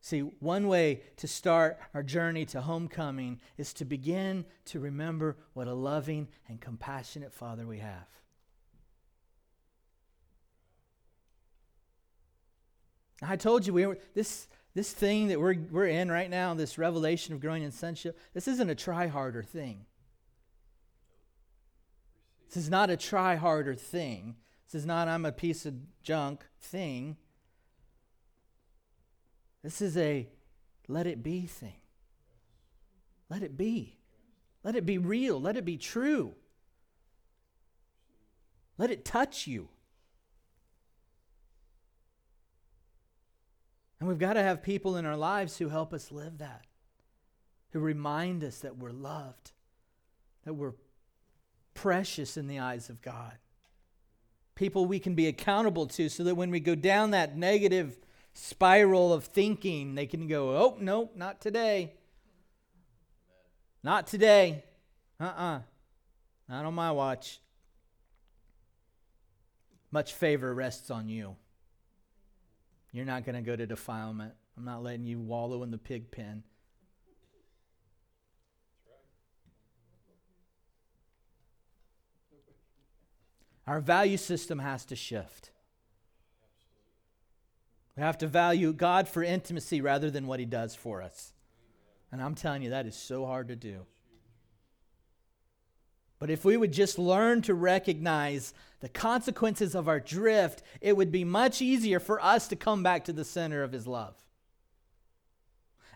[0.00, 5.66] See, one way to start our journey to homecoming is to begin to remember what
[5.66, 8.06] a loving and compassionate Father we have.
[13.20, 16.78] I told you we were, this this thing that we're we're in right now, this
[16.78, 18.18] revelation of growing in sonship.
[18.34, 19.86] This isn't a try harder thing.
[22.46, 24.36] This is not a try harder thing.
[24.66, 27.16] This is not I'm a piece of junk thing.
[29.62, 30.28] This is a
[30.88, 31.80] let it be thing.
[33.28, 33.98] Let it be.
[34.62, 35.40] Let it be real.
[35.40, 36.34] Let it be true.
[38.78, 39.68] Let it touch you.
[43.98, 46.66] And we've got to have people in our lives who help us live that,
[47.70, 49.52] who remind us that we're loved,
[50.44, 50.74] that we're
[51.76, 53.34] precious in the eyes of God.
[54.56, 57.98] People we can be accountable to so that when we go down that negative
[58.32, 61.92] spiral of thinking, they can go, oh, no, not today.
[63.84, 64.64] Not today.
[65.20, 65.56] Uh uh-uh.
[65.56, 65.60] uh
[66.48, 67.40] Not on my watch.
[69.92, 71.36] Much favor rests on you.
[72.92, 74.32] You're not going to go to defilement.
[74.56, 76.42] I'm not letting you wallow in the pig pen.
[83.66, 85.50] Our value system has to shift.
[87.96, 91.32] We have to value God for intimacy rather than what He does for us.
[92.12, 93.86] And I'm telling you, that is so hard to do.
[96.18, 101.10] But if we would just learn to recognize the consequences of our drift, it would
[101.10, 104.14] be much easier for us to come back to the center of His love.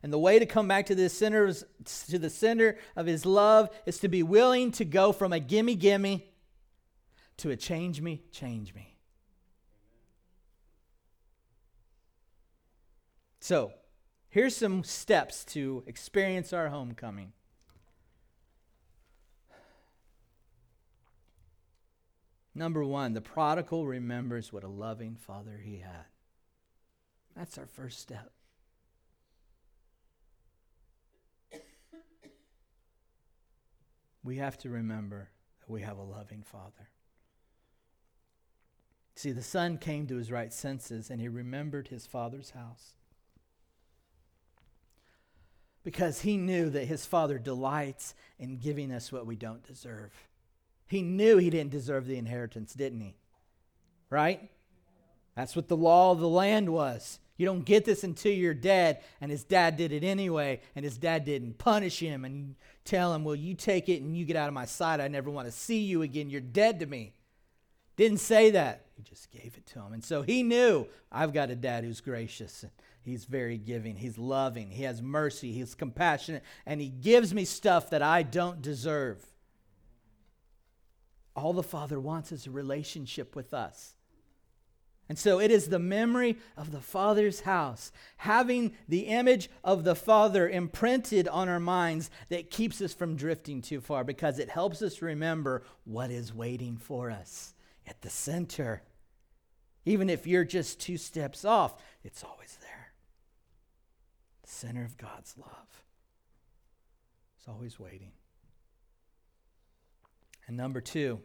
[0.02, 3.70] And the way to come back to the center, to the center of His love
[3.86, 6.29] is to be willing to go from a gimme gimme
[7.40, 8.96] to a change me, change me.
[13.40, 13.72] So,
[14.28, 17.32] here's some steps to experience our homecoming.
[22.54, 26.04] Number one, the prodigal remembers what a loving father he had.
[27.34, 28.32] That's our first step.
[34.22, 35.30] We have to remember
[35.60, 36.90] that we have a loving father.
[39.14, 42.94] See, the son came to his right senses and he remembered his father's house.
[45.82, 50.12] Because he knew that his father delights in giving us what we don't deserve.
[50.86, 53.16] He knew he didn't deserve the inheritance, didn't he?
[54.10, 54.50] Right?
[55.36, 57.18] That's what the law of the land was.
[57.36, 60.98] You don't get this until you're dead, and his dad did it anyway, and his
[60.98, 62.54] dad didn't punish him and
[62.84, 65.00] tell him, Well, you take it and you get out of my sight.
[65.00, 66.28] I never want to see you again.
[66.28, 67.14] You're dead to me.
[67.96, 68.84] Didn't say that.
[69.00, 69.94] He just gave it to him.
[69.94, 72.66] And so he knew I've got a dad who's gracious.
[73.00, 73.96] He's very giving.
[73.96, 74.70] He's loving.
[74.70, 75.52] He has mercy.
[75.52, 76.42] He's compassionate.
[76.66, 79.24] And he gives me stuff that I don't deserve.
[81.34, 83.94] All the Father wants is a relationship with us.
[85.08, 89.94] And so it is the memory of the Father's house, having the image of the
[89.94, 94.82] Father imprinted on our minds that keeps us from drifting too far because it helps
[94.82, 97.54] us remember what is waiting for us
[97.90, 98.82] at the center.
[99.84, 102.92] Even if you're just two steps off, it's always there.
[104.42, 105.84] The center of God's love.
[107.38, 108.12] It's always waiting.
[110.46, 111.20] And number two,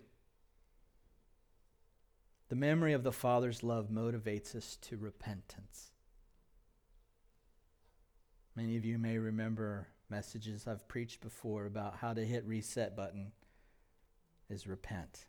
[2.48, 5.92] the memory of the Father's love motivates us to repentance.
[8.56, 13.32] Many of you may remember messages I've preached before about how to hit reset button
[14.50, 15.26] is repent.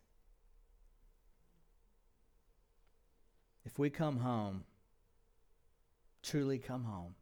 [3.67, 4.63] If we come home,
[6.23, 7.17] truly come home.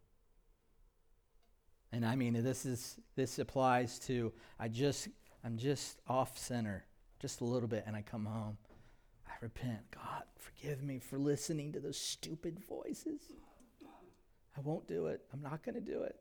[1.90, 5.08] And I mean this is this applies to I just
[5.42, 6.84] I'm just off center,
[7.18, 8.58] just a little bit, and I come home.
[9.26, 9.90] I repent.
[9.90, 13.22] God, forgive me for listening to those stupid voices.
[14.56, 15.22] I won't do it.
[15.32, 16.16] I'm not going to do it.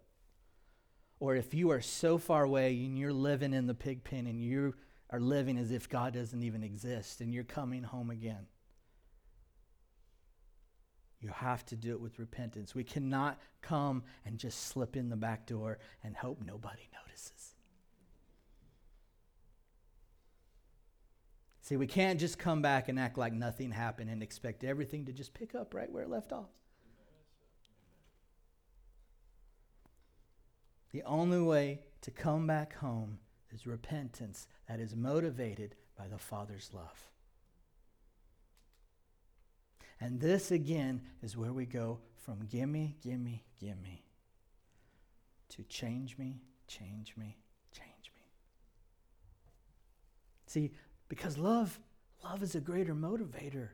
[1.19, 4.41] Or if you are so far away and you're living in the pig pen and
[4.41, 4.74] you
[5.09, 8.47] are living as if God doesn't even exist and you're coming home again.
[11.24, 12.76] You have to do it with repentance.
[12.76, 17.55] We cannot come and just slip in the back door and hope nobody notices.
[21.61, 25.13] See, we can't just come back and act like nothing happened and expect everything to
[25.13, 26.49] just pick up right where it left off.
[30.91, 33.19] The only way to come back home
[33.49, 37.12] is repentance that is motivated by the Father's love.
[40.04, 44.04] And this again is where we go from gimme, gimme, gimme
[45.47, 47.38] to change me, change me,
[47.72, 48.22] change me.
[50.45, 50.72] See,
[51.08, 51.80] because love,
[52.22, 53.70] love is a greater motivator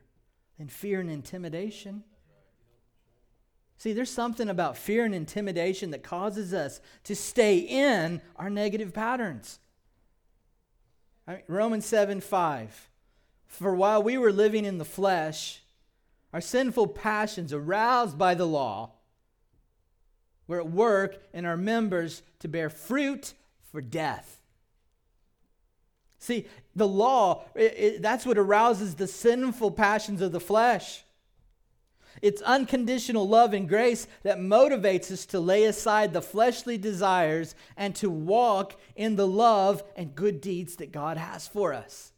[0.56, 2.04] than fear and intimidation.
[3.76, 8.94] See, there's something about fear and intimidation that causes us to stay in our negative
[8.94, 9.58] patterns.
[11.48, 12.88] Romans 7 5.
[13.48, 15.62] For while we were living in the flesh,
[16.32, 18.92] our sinful passions, aroused by the law,
[20.46, 23.34] were at work in our members to bear fruit
[23.70, 24.40] for death.
[26.18, 31.04] See, the law, it, it, that's what arouses the sinful passions of the flesh.
[32.20, 37.94] It's unconditional love and grace that motivates us to lay aside the fleshly desires and
[37.96, 42.12] to walk in the love and good deeds that God has for us.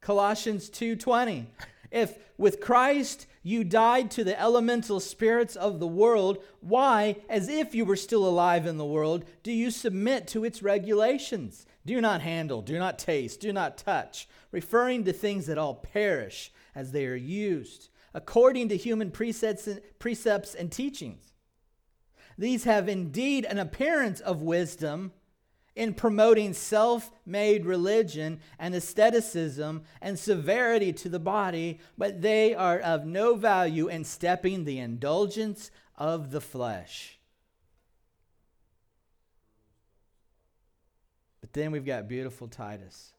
[0.00, 1.46] Colossians 2:20
[1.94, 7.72] If with Christ you died to the elemental spirits of the world, why as if
[7.72, 11.66] you were still alive in the world do you submit to its regulations?
[11.86, 16.52] Do not handle, do not taste, do not touch, referring to things that all perish
[16.74, 21.32] as they are used according to human precepts and, precepts and teachings.
[22.36, 25.12] These have indeed an appearance of wisdom
[25.76, 32.78] in promoting self made religion and asceticism and severity to the body, but they are
[32.78, 37.18] of no value in stepping the indulgence of the flesh.
[41.40, 43.12] But then we've got beautiful Titus.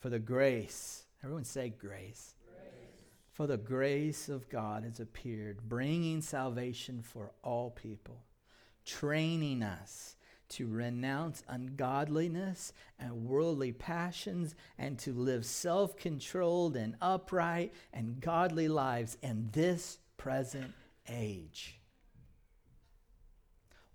[0.00, 2.34] For the grace Everyone say grace.
[2.46, 3.02] grace.
[3.32, 8.22] For the grace of God has appeared, bringing salvation for all people,
[8.90, 10.16] training us
[10.50, 18.68] to renounce ungodliness and worldly passions and to live self controlled and upright and godly
[18.68, 20.72] lives in this present
[21.08, 21.78] age.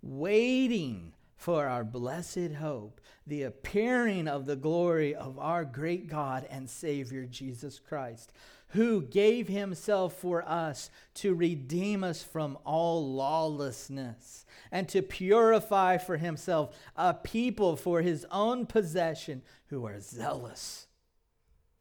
[0.01, 6.69] Waiting for our blessed hope, the appearing of the glory of our great God and
[6.69, 8.31] Savior Jesus Christ,
[8.69, 16.17] who gave himself for us to redeem us from all lawlessness and to purify for
[16.17, 20.87] himself a people for his own possession who are zealous.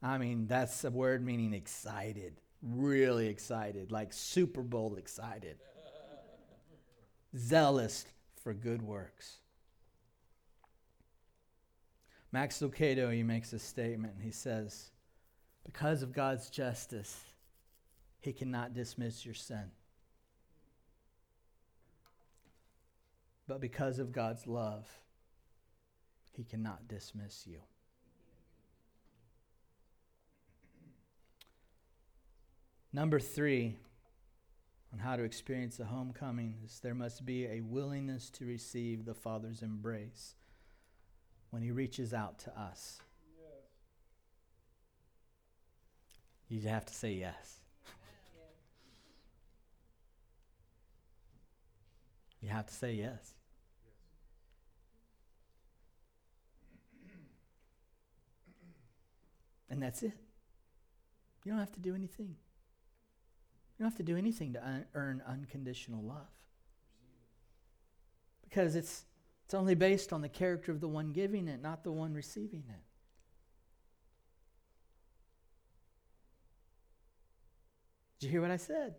[0.02, 5.56] I mean, that's a word meaning excited, really excited, like Super Bowl excited.
[7.36, 8.06] zealous
[8.42, 9.38] for good works.
[12.30, 14.14] Max Lucado, he makes a statement.
[14.20, 14.90] He says,
[15.64, 17.24] Because of God's justice,
[18.20, 19.70] he cannot dismiss your sin.
[23.46, 24.86] But because of God's love,
[26.32, 27.58] he cannot dismiss you.
[32.92, 33.76] Number three,
[34.92, 39.14] on how to experience a homecoming, is there must be a willingness to receive the
[39.14, 40.36] Father's embrace
[41.50, 43.00] when He reaches out to us.
[46.54, 47.58] You have to say yes.
[52.40, 53.34] you have to say yes.
[59.68, 60.12] And that's it.
[61.44, 62.36] You don't have to do anything.
[63.76, 66.28] You don't have to do anything to un- earn unconditional love.
[68.48, 69.06] Because it's
[69.44, 72.62] it's only based on the character of the one giving it, not the one receiving
[72.68, 72.93] it.
[78.24, 78.94] Did you hear what I said?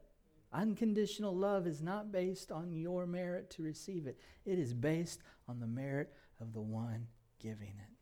[0.53, 5.59] Unconditional love is not based on your merit to receive it, it is based on
[5.59, 7.07] the merit of the one
[7.39, 7.95] giving it.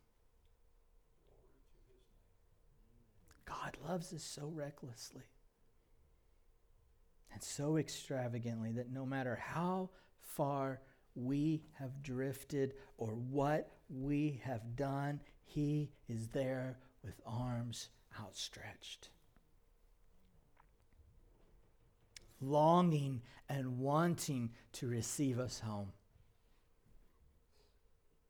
[3.45, 5.23] God loves us so recklessly
[7.31, 10.81] and so extravagantly that no matter how far
[11.15, 17.87] we have drifted or what we have done, He is there with arms
[18.19, 19.07] outstretched.
[22.43, 25.93] Longing and wanting to receive us home.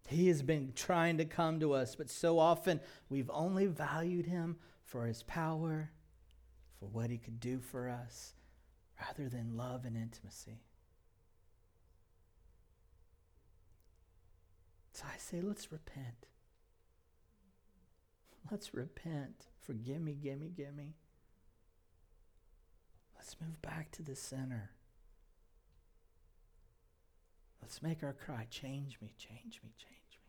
[0.08, 4.58] He has been trying to come to us, but so often we've only valued him
[4.84, 5.92] for his power,
[6.80, 8.34] for what he could do for us,
[9.00, 10.62] rather than love and intimacy.
[14.92, 16.28] So I say, let's repent.
[18.52, 19.48] Let's repent.
[19.62, 20.96] Forgive me, gimme, gimme.
[23.24, 24.72] Let's move back to the center.
[27.62, 30.28] Let's make our cry change me, change me, change me.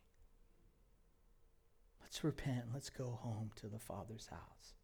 [2.01, 2.67] Let's repent.
[2.73, 4.75] Let's go home to the Father's house.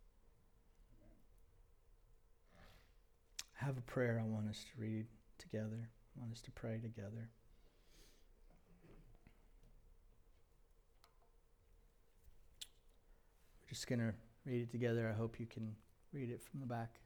[3.61, 5.05] I have a prayer I want us to read
[5.37, 5.89] together.
[6.17, 7.29] I want us to pray together.
[13.63, 15.09] We're just going to read it together.
[15.09, 15.77] I hope you can
[16.11, 16.99] read it from the back.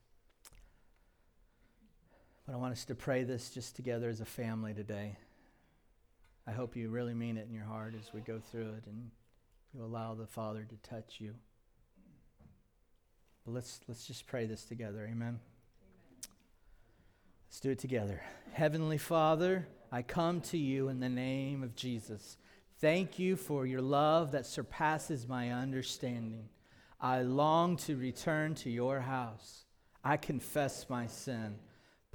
[2.46, 5.18] But I want us to pray this just together as a family today.
[6.48, 9.10] I hope you really mean it in your heart as we go through it and
[9.74, 11.34] you allow the Father to touch you.
[13.46, 15.04] But let's, let's just pray this together.
[15.04, 15.12] Amen.
[15.14, 15.40] Amen.
[17.48, 18.22] Let's do it together.
[18.54, 22.38] Heavenly Father, I come to you in the name of Jesus.
[22.80, 26.50] Thank you for your love that surpasses my understanding.
[27.02, 29.66] I long to return to your house.
[30.04, 31.56] I confess my sin.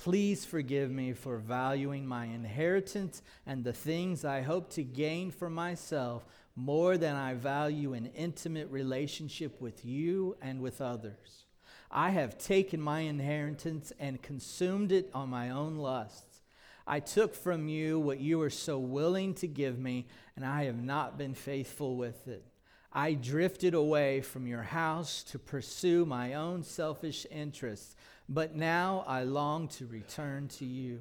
[0.03, 5.51] Please forgive me for valuing my inheritance and the things I hope to gain for
[5.51, 6.24] myself
[6.57, 11.44] more than I value an intimate relationship with you and with others.
[11.90, 16.40] I have taken my inheritance and consumed it on my own lusts.
[16.86, 20.82] I took from you what you were so willing to give me, and I have
[20.82, 22.42] not been faithful with it.
[22.90, 27.94] I drifted away from your house to pursue my own selfish interests
[28.32, 31.00] but now I long to return to you.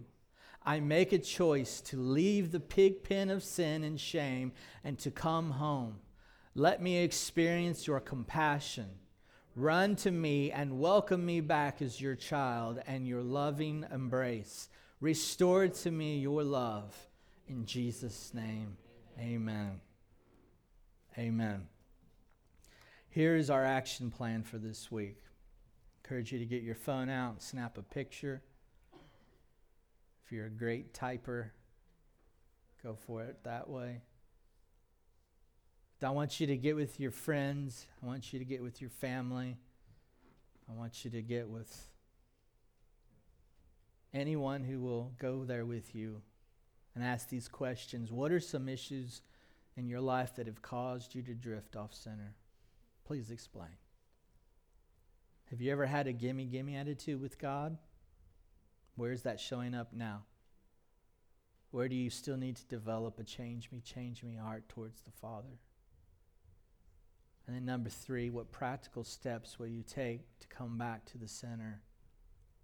[0.66, 4.52] I make a choice to leave the pig pen of sin and shame
[4.84, 5.98] and to come home.
[6.56, 8.90] Let me experience your compassion.
[9.56, 14.68] Run to me and welcome me back as your child and your loving embrace.
[15.00, 16.98] Restore to me your love.
[17.48, 18.76] In Jesus' name,
[19.20, 19.82] amen.
[21.16, 21.68] Amen.
[23.08, 25.22] Here is our action plan for this week
[26.10, 28.42] encourage you to get your phone out and snap a picture.
[30.26, 31.52] If you're a great typer,
[32.82, 34.02] go for it that way.
[36.02, 37.86] I want you to get with your friends.
[38.02, 39.58] I want you to get with your family.
[40.68, 41.92] I want you to get with
[44.12, 46.24] anyone who will go there with you
[46.96, 48.12] and ask these questions.
[48.12, 49.22] What are some issues
[49.78, 52.34] in your life that have caused you to drift off center?
[53.06, 53.78] Please explain.
[55.50, 57.78] Have you ever had a gimme, gimme attitude with God?
[58.96, 60.24] Where's that showing up now?
[61.72, 65.12] Where do you still need to develop a change me, change me heart towards the
[65.12, 65.60] Father?
[67.48, 71.28] And then, number three, what practical steps will you take to come back to the
[71.28, 71.82] center,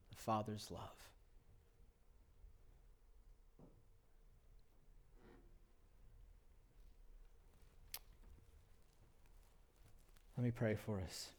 [0.09, 0.81] the Father's love?
[10.37, 11.29] Let me pray for us.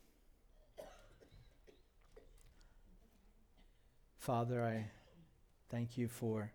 [4.27, 4.87] Father, I
[5.71, 6.51] thank you for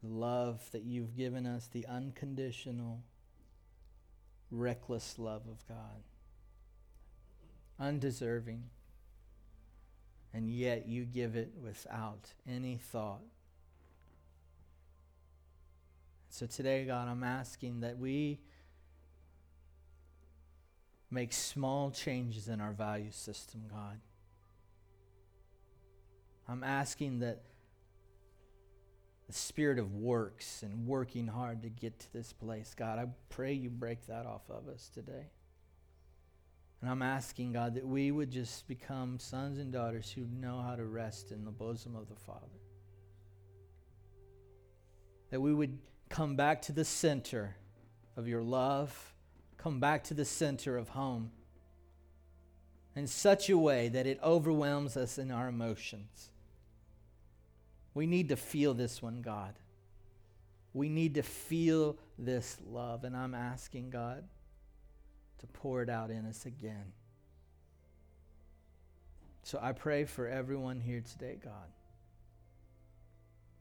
[0.00, 3.00] the love that you've given us, the unconditional,
[4.48, 6.04] reckless love of God.
[7.80, 8.62] Undeserving,
[10.32, 13.24] and yet you give it without any thought.
[16.28, 18.38] So today, God, I'm asking that we
[21.10, 23.98] make small changes in our value system, God.
[26.48, 27.42] I'm asking that
[29.26, 33.52] the spirit of works and working hard to get to this place, God, I pray
[33.52, 35.30] you break that off of us today.
[36.80, 40.76] And I'm asking, God, that we would just become sons and daughters who know how
[40.76, 42.46] to rest in the bosom of the Father.
[45.30, 45.78] That we would
[46.08, 47.56] come back to the center
[48.16, 49.14] of your love,
[49.56, 51.32] come back to the center of home
[52.94, 56.30] in such a way that it overwhelms us in our emotions
[57.96, 59.54] we need to feel this one, God.
[60.74, 63.04] We need to feel this love.
[63.04, 64.22] And I'm asking God
[65.38, 66.92] to pour it out in us again.
[69.44, 71.70] So I pray for everyone here today, God,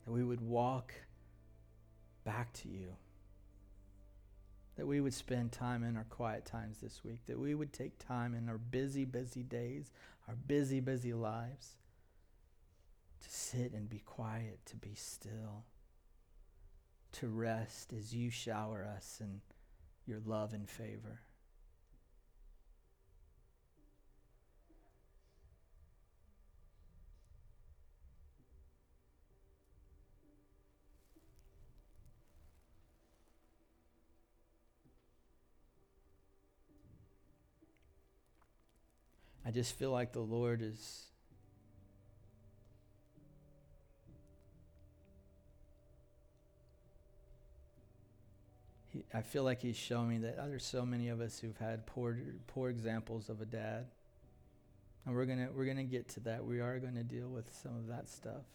[0.03, 0.93] that we would walk
[2.25, 2.89] back to you.
[4.75, 7.25] That we would spend time in our quiet times this week.
[7.27, 9.91] That we would take time in our busy, busy days,
[10.27, 11.77] our busy, busy lives,
[13.21, 15.65] to sit and be quiet, to be still,
[17.13, 19.41] to rest as you shower us in
[20.05, 21.21] your love and favor.
[39.47, 41.14] I just feel like the Lord is.
[48.95, 51.57] He, I feel like he's showing me that oh, there's so many of us who've
[51.57, 52.17] had poor,
[52.47, 53.87] poor examples of a dad,
[55.05, 56.45] and we're gonna we're gonna get to that.
[56.45, 58.45] We are to deal with some of that stuff,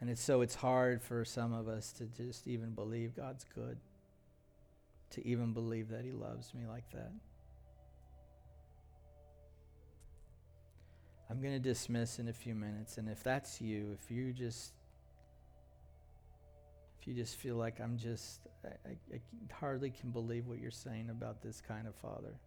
[0.00, 3.78] and it's so it's hard for some of us to just even believe God's good,
[5.12, 7.12] to even believe that He loves me like that.
[11.28, 12.98] I'm going to dismiss in a few minutes.
[12.98, 14.75] And if that's you, if you just
[17.06, 19.20] you just feel like I'm just, I, I,
[19.52, 22.40] hardly can believe what you're saying about this kind of father.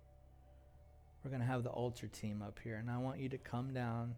[1.23, 3.73] We're going to have the altar team up here, and I want you to come
[3.73, 4.15] down.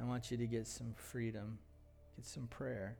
[0.00, 1.58] I want you to get some freedom,
[2.16, 2.96] get some prayer.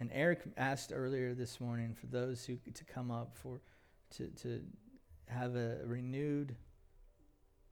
[0.00, 3.60] And Eric asked earlier this morning for those who to come up for
[4.16, 4.60] to to
[5.28, 6.56] have a renewed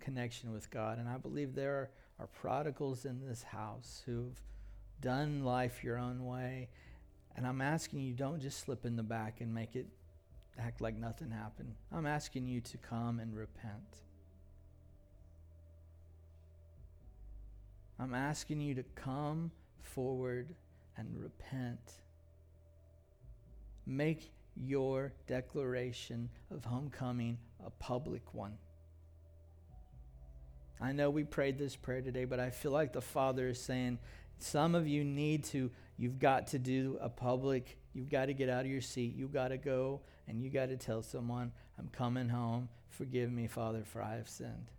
[0.00, 0.98] connection with God.
[0.98, 4.40] And I believe there are, are prodigals in this house who've
[5.02, 6.70] done life your own way.
[7.36, 9.86] And I'm asking you, don't just slip in the back and make it
[10.58, 11.74] act like nothing happened.
[11.92, 13.98] I'm asking you to come and repent.
[17.98, 19.50] I'm asking you to come
[19.82, 20.54] forward
[20.96, 21.92] and repent.
[23.86, 28.58] Make your declaration of homecoming a public one.
[30.80, 33.98] I know we prayed this prayer today, but I feel like the Father is saying,
[34.38, 38.48] some of you need to, you've got to do a public, you've got to get
[38.48, 39.14] out of your seat.
[39.16, 42.68] You've got to go and you got to tell someone, I'm coming home.
[42.88, 44.70] Forgive me, Father, for I have sinned.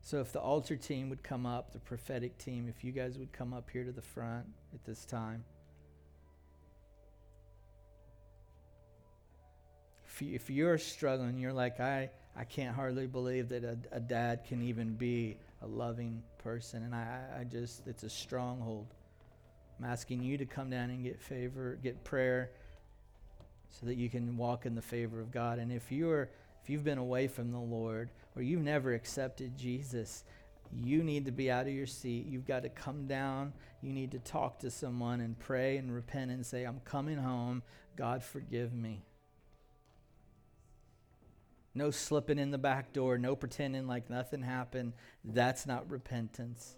[0.00, 3.32] So if the altar team would come up, the prophetic team, if you guys would
[3.32, 5.44] come up here to the front at this time.
[10.18, 14.00] if, you, if you're struggling, you're like, I, I can't hardly believe that a, a
[14.00, 16.84] dad can even be a loving person.
[16.84, 18.86] And I, I just, it's a stronghold.
[19.78, 22.50] I'm asking you to come down and get favor, get prayer
[23.70, 25.58] so that you can walk in the favor of God.
[25.58, 26.30] And if you're
[26.62, 30.24] if you've been away from the Lord or you've never accepted Jesus,
[30.70, 32.26] you need to be out of your seat.
[32.26, 33.54] You've got to come down.
[33.80, 37.62] You need to talk to someone and pray and repent and say, I'm coming home.
[37.96, 39.02] God, forgive me.
[41.78, 44.94] No slipping in the back door, no pretending like nothing happened.
[45.24, 46.74] That's not repentance.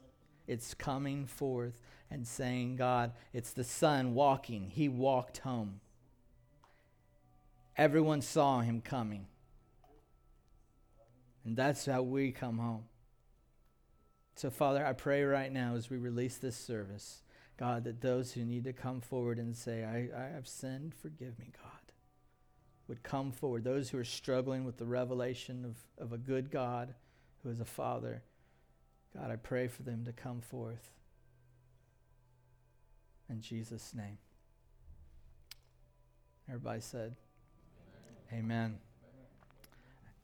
[0.47, 1.81] It's coming forth
[2.11, 4.69] and saying, God, it's the son walking.
[4.69, 5.81] He walked home.
[7.79, 9.27] Everyone saw him coming.
[11.47, 12.85] And that's how we come home.
[14.35, 17.23] So, Father, I pray right now as we release this service,
[17.57, 21.39] God, that those who need to come forward and say, I, I have sinned, forgive
[21.39, 21.80] me, God
[22.91, 26.93] would come forward, those who are struggling with the revelation of, of a good God
[27.45, 28.21] who is a Father.
[29.17, 30.91] God, I pray for them to come forth.
[33.29, 34.19] In Jesus' name.
[36.49, 37.15] Everybody said,
[38.33, 38.45] Amen.
[38.45, 38.79] Amen.